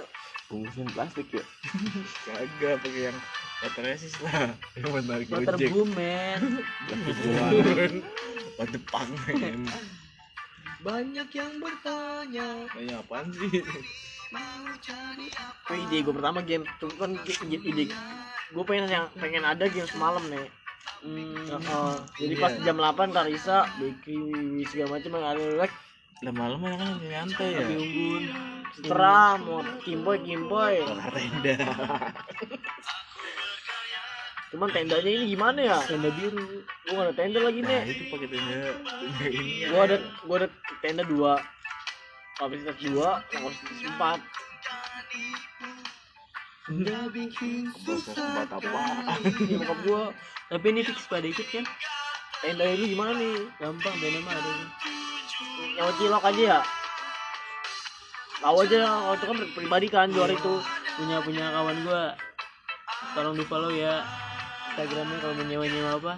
Bungkusin 0.46 0.90
plastik 0.90 1.26
ya. 1.31 1.44
Kagak 2.26 2.83
pakai 2.83 3.02
yang 3.09 3.18
waterresist 3.61 4.19
lah. 4.21 4.53
Yang 4.77 4.90
water 5.29 5.55
gojek. 5.55 5.71
boom 5.71 5.90
man 5.92 6.40
What 8.57 8.69
the 8.73 8.81
fuck, 8.83 9.05
man. 9.29 9.69
banyak 10.81 11.29
yang 11.31 11.53
bertanya 11.59 12.49
Tanya 12.69 12.95
apaan 13.01 13.27
sih? 13.31 13.61
itu 14.29 15.73
ide 15.79 15.97
gue 16.03 16.14
pertama 16.14 16.40
game 16.40 16.62
itu 16.62 16.87
kan 16.95 17.11
ide, 17.16 17.57
ide 17.59 17.85
gue 18.47 18.64
pengen 18.64 18.87
yang 18.87 19.05
pengen 19.14 19.42
ada 19.42 19.64
game 19.66 19.87
semalam 19.87 20.23
nih 20.27 20.47
hmm, 21.01 21.47
Heeh. 21.49 21.92
jadi 22.16 22.35
pas 22.37 22.53
Iya. 22.53 22.62
jam 22.64 22.77
8 22.77 23.11
Karisa 23.11 23.66
Becky 23.77 24.19
segala 24.66 24.99
macam 24.99 25.11
yang 25.12 25.27
ada 25.27 25.45
like 25.57 25.75
Lah 26.16 26.33
malam 26.33 26.59
kan 26.59 26.75
kan 26.75 26.88
lagi 26.92 27.07
nyantai 27.07 27.49
ya. 27.51 27.59
lebih 27.62 27.77
unggun 27.79 28.23
setelah 28.73 29.37
mau 29.37 29.61
kimboy 29.81 30.16
kimboy 30.19 30.75
tenda. 31.12 31.57
Cuman 34.55 34.69
tendanya 34.71 35.11
ini 35.11 35.35
gimana 35.35 35.59
ya 35.59 35.79
tenda 35.91 36.07
biru 36.15 36.63
gue 36.63 36.93
gak 36.95 37.07
ada 37.11 37.15
tenda 37.19 37.39
lagi 37.43 37.61
Nah, 37.67 37.83
nih 37.83 37.91
itu 37.91 38.05
pakai 38.15 38.29
tenda. 38.31 38.59
Tenda 38.79 39.27
ini. 39.27 39.67
gue 39.67 39.81
ada 39.83 39.97
gue 39.99 40.37
ada 40.39 40.49
tenda 40.79 41.03
dua 41.03 41.33
kapasitas 42.39 42.77
dua 42.79 43.09
kapasitas 43.33 43.79
empat 43.91 44.21
Buat 46.67 48.51
apa? 48.51 48.81
Iya 49.47 49.57
bokap 49.63 49.79
gua. 49.87 50.03
tapi 50.51 50.67
ini 50.75 50.83
fix 50.83 51.07
pada 51.07 51.23
ikut 51.23 51.47
kan 51.47 51.63
dari 52.43 52.75
lu 52.75 52.91
gimana 52.91 53.15
nih? 53.15 53.47
gampang 53.63 53.95
band 54.03 54.19
mah 54.27 54.35
ada 54.35 54.53
Nyawa 55.79 55.93
cilok 55.95 56.25
aja 56.27 56.43
ya. 56.43 56.59
Tahu 58.43 58.57
aja 58.67 58.79
kalau 58.83 59.15
itu 59.15 59.25
kan 59.31 59.39
pribadi 59.55 59.87
kan 59.87 60.11
luar 60.11 60.31
itu. 60.35 60.55
punya 60.99 61.21
punya 61.23 61.45
kawan 61.55 61.77
gua 61.87 62.03
tolong 63.15 63.37
di 63.37 63.45
follow 63.47 63.71
ya 63.71 64.01
instagramnya 64.77 65.17
kalau 65.25 65.35
mau 65.41 65.45
nyewa 65.49 65.65
nyewa 65.65 65.91
apa? 65.97 66.15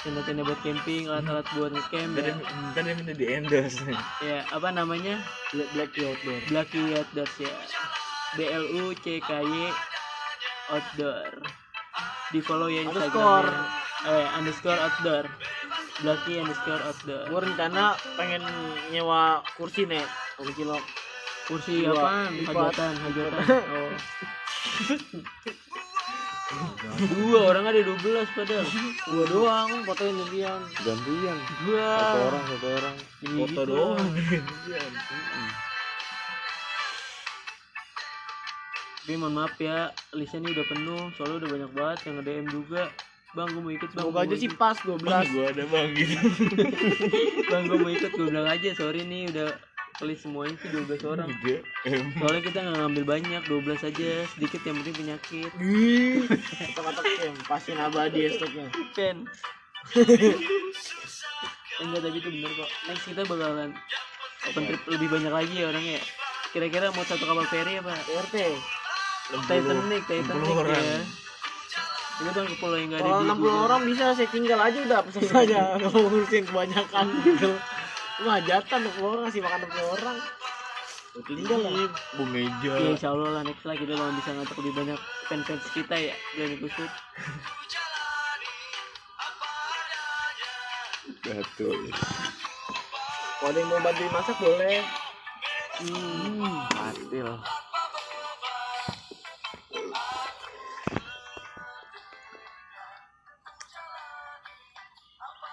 Tenda-tenda 0.00 0.40
buat 0.40 0.56
camping 0.64 1.04
alat-alat 1.04 1.44
buat 1.52 1.72
ngecamp 1.76 2.16
Ntar 2.16 2.80
ya. 2.80 2.92
minta 2.96 3.12
di 3.12 3.24
endorse. 3.28 3.84
Ya 4.24 4.40
apa 4.48 4.72
namanya? 4.72 5.20
Black 5.52 5.68
Black 5.76 5.92
Outdoor. 6.00 6.40
Blacky 6.48 6.80
Outdoors 6.96 7.34
ya. 7.36 7.52
B 8.36 8.48
L 8.48 8.64
U 8.80 8.96
C 9.04 9.20
K 9.20 9.28
Y 9.44 9.68
Outdoor. 10.72 11.28
Di 12.32 12.40
follow 12.40 12.72
ya 12.72 12.88
instagramnya. 12.88 13.52
Eh 14.08 14.26
underscore 14.32 14.80
outdoor. 14.80 15.24
Blacky 16.00 16.40
underscore 16.40 16.80
outdoor. 16.88 17.24
Gua 17.28 17.40
rencana 17.44 17.96
pengen 18.16 18.44
nyewa 18.92 19.44
kursi 19.60 19.84
nih. 19.84 20.04
Kursi 21.44 21.84
Dua, 21.84 21.92
apaan? 21.92 22.32
Lipat. 22.40 22.72
hajatan 22.72 22.92
hajatan 23.04 23.40
oh 23.76 23.92
dua 27.08 27.40
orang 27.56 27.64
ada 27.72 27.80
12 27.80 28.36
padahal 28.36 28.66
Gua 29.08 29.24
doang 29.32 29.70
fotoin 29.88 30.12
gantian. 30.12 30.60
Gantian. 30.84 31.38
dua 31.64 31.88
Satu 31.96 32.20
orang, 32.28 32.44
satu 32.44 32.66
orang. 32.68 32.94
Foto 33.24 33.48
gitu. 33.48 33.62
doang. 33.64 34.08
tapi 39.04 39.20
mohon 39.20 39.36
maaf 39.36 39.52
ya 39.60 39.92
listnya 40.16 40.40
ini 40.40 40.56
udah 40.56 40.64
penuh 40.64 41.02
soalnya 41.12 41.44
udah 41.44 41.50
banyak 41.52 41.70
banget 41.76 41.98
yang 42.08 42.14
nge-DM 42.16 42.46
juga 42.48 42.82
bang 43.36 43.48
gue 43.52 43.60
mau 43.60 43.72
ikut 43.76 43.90
bang 43.92 44.06
gua 44.08 44.22
aja 44.24 44.36
sih 44.40 44.48
pas 44.48 44.76
Bang, 44.88 45.28
12. 45.28 45.34
gua 45.36 45.44
ada 45.52 45.64
bang 45.68 45.88
gitu. 45.92 46.16
bang 47.52 47.62
gue 47.68 47.78
mau 47.84 47.90
ikut 47.92 48.10
gue 48.16 48.26
bilang 48.32 48.48
aja 48.48 48.68
sorry 48.72 49.04
nih 49.04 49.28
udah 49.28 49.52
list 50.02 50.26
semuanya 50.26 50.58
sih 50.58 50.68
12 50.68 51.06
orang. 51.06 51.30
Soalnya 52.18 52.42
kita 52.42 52.58
nggak 52.60 52.76
ngambil 52.76 53.04
banyak 53.06 53.42
12 53.46 53.78
aja. 53.84 54.10
Sedikit 54.26 54.60
yang 54.64 54.76
penting 54.82 54.96
penyakit. 54.96 55.50
Kata-kata 56.74 57.00
kem, 57.04 57.34
pasin 57.46 57.78
abadi 57.78 58.26
ya 58.26 58.30
stoknya. 58.34 58.66
pen 58.90 59.16
enggak 61.76 62.00
tapi 62.00 62.16
itu 62.18 62.28
bener 62.32 62.50
kok. 62.54 62.70
Next 62.88 63.04
kita 63.04 63.22
bakalan 63.22 63.70
open 64.44 64.62
trip 64.64 64.82
lebih 64.88 65.08
banyak 65.10 65.32
lagi 65.32 65.54
ya 65.54 65.66
orangnya. 65.68 65.98
Kira-kira 66.50 66.90
mau 66.90 67.02
satu 67.02 67.22
kapal 67.22 67.46
feri 67.46 67.78
apa? 67.78 67.94
RT. 67.94 68.36
Titanic 69.44 70.02
Titanic 70.06 70.42
60 70.42 70.54
orang. 70.56 70.78
ya. 70.80 71.00
Itu 72.14 72.30
bang 72.30 72.46
ke 72.46 72.56
pulau 72.56 72.78
yang 72.78 72.88
nggak 72.88 73.00
ada 73.02 73.04
Kalau 73.04 73.18
di 73.18 73.26
60 73.26 73.34
Google. 73.36 73.58
orang 73.60 73.80
bisa 73.90 74.04
saya 74.14 74.28
tinggal 74.30 74.58
aja 74.58 74.78
udah. 74.80 75.00
Pesan 75.02 75.22
saja 75.26 75.58
kalau 75.76 75.98
ngurusin 76.06 76.42
kebanyakan. 76.46 77.06
gitu. 77.22 77.50
Lu 78.22 78.28
hajatan 78.30 78.78
60 78.94 79.02
orang 79.02 79.22
ngasih 79.26 79.42
makan 79.42 79.58
60 79.66 79.96
orang. 79.98 80.16
Tinggal 81.14 81.60
lah. 81.62 81.90
Bu 82.18 82.22
meja. 82.26 82.70
ya 82.74 82.90
insya 82.94 83.14
Allah 83.14 83.38
lah 83.38 83.42
next 83.46 83.62
lah 83.66 83.74
kita 83.78 83.94
bakal 83.94 84.14
bisa 84.18 84.30
ngajak 84.34 84.56
lebih 84.58 84.74
banyak 84.74 85.00
fans-fans 85.30 85.66
kita 85.70 85.94
ya 85.94 86.14
dari 86.34 86.54
kusut 86.58 86.90
Batu. 91.24 91.68
Kalau 93.40 93.48
ada 93.48 93.58
yang 93.60 93.68
mau 93.70 93.80
bantuin 93.80 94.10
masak 94.12 94.36
boleh. 94.42 94.82
hmm. 95.82 96.54
Patil. 96.70 97.28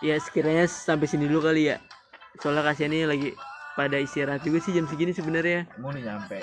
ya 0.02 0.17
sekiranya 0.17 0.65
sampai 0.65 1.06
sini 1.06 1.30
dulu 1.30 1.45
kali 1.45 1.69
ya 1.69 1.78
soalnya 2.39 2.63
kasihan 2.63 2.96
ini 2.96 3.04
lagi 3.04 3.30
pada 3.76 3.98
istirahat 4.00 4.44
juga 4.44 4.60
sih 4.63 4.76
jam 4.76 4.86
segini 4.88 5.15
sebenarnya. 5.15 5.67
Mau 5.80 5.91
nih 5.91 6.04
nyampe. 6.04 6.39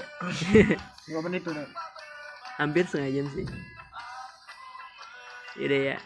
5 1.08 1.24
menit 1.24 1.44
tuh. 1.44 1.56
Nek. 1.56 1.68
hampir 2.58 2.84
setengah 2.90 3.22
jam 3.22 3.26
sih. 3.38 3.46
Yaudah 5.62 5.80
ya. 5.94 5.96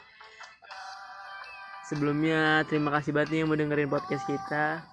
Sebelumnya 1.89 2.65
terima 2.69 2.93
kasih 2.93 3.17
banget 3.17 3.29
nih 3.33 3.39
yang 3.45 3.49
mau 3.49 3.59
dengerin 3.59 3.89
podcast 3.89 4.25
kita. 4.29 4.85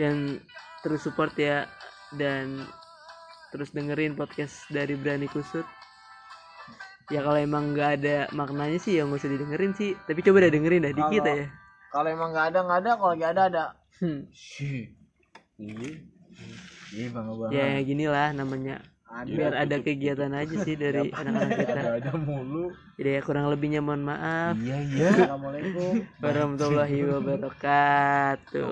Dan 0.00 0.40
terus 0.80 1.04
support 1.04 1.36
ya. 1.36 1.68
Dan 2.16 2.64
terus 3.52 3.74
dengerin 3.76 4.16
podcast 4.16 4.64
dari 4.72 4.96
Berani 4.96 5.28
Kusut. 5.28 5.68
Ya 7.12 7.26
kalau 7.26 7.36
emang 7.36 7.74
nggak 7.74 7.90
ada 8.00 8.18
maknanya 8.32 8.78
sih 8.78 8.96
ya 8.96 9.04
nggak 9.04 9.20
usah 9.20 9.32
didengerin 9.36 9.72
sih. 9.76 9.92
Tapi 10.08 10.24
coba 10.24 10.48
dah 10.48 10.52
dengerin 10.54 10.86
dah 10.88 10.94
dikit 10.96 11.24
ya 11.26 11.59
Kalau 11.90 12.08
emang 12.08 12.30
nggak 12.30 12.46
ada 12.48 12.58
nggak 12.62 12.80
ada, 12.80 12.90
kalau 12.94 13.10
lagi 13.10 13.26
ada 13.26 13.42
ada. 13.44 13.64
Hmm. 13.98 14.20
Iya. 16.90 17.06
Bang 17.10 17.26
abang. 17.28 17.50
ya 17.52 17.78
gini 17.80 18.08
lah 18.08 18.32
namanya 18.32 18.82
Ada. 19.06 19.30
biar 19.30 19.52
ada 19.54 19.76
kegiatan 19.78 20.32
aja 20.32 20.56
sih 20.60 20.74
dari 20.82 21.06
anak-anak 21.06 21.50
kita 21.60 21.72
Ada 21.76 21.92
ada 22.00 22.12
mulu. 22.16 22.74
jadi 22.96 23.10
ya 23.14 23.22
kurang 23.22 23.46
lebihnya 23.46 23.78
mohon 23.78 24.02
maaf 24.02 24.54
Iya 24.56 24.78
iya. 24.88 25.10
Assalamualaikum. 25.14 26.02
warahmatullahi 26.18 26.98
wabarakatuh 27.06 28.66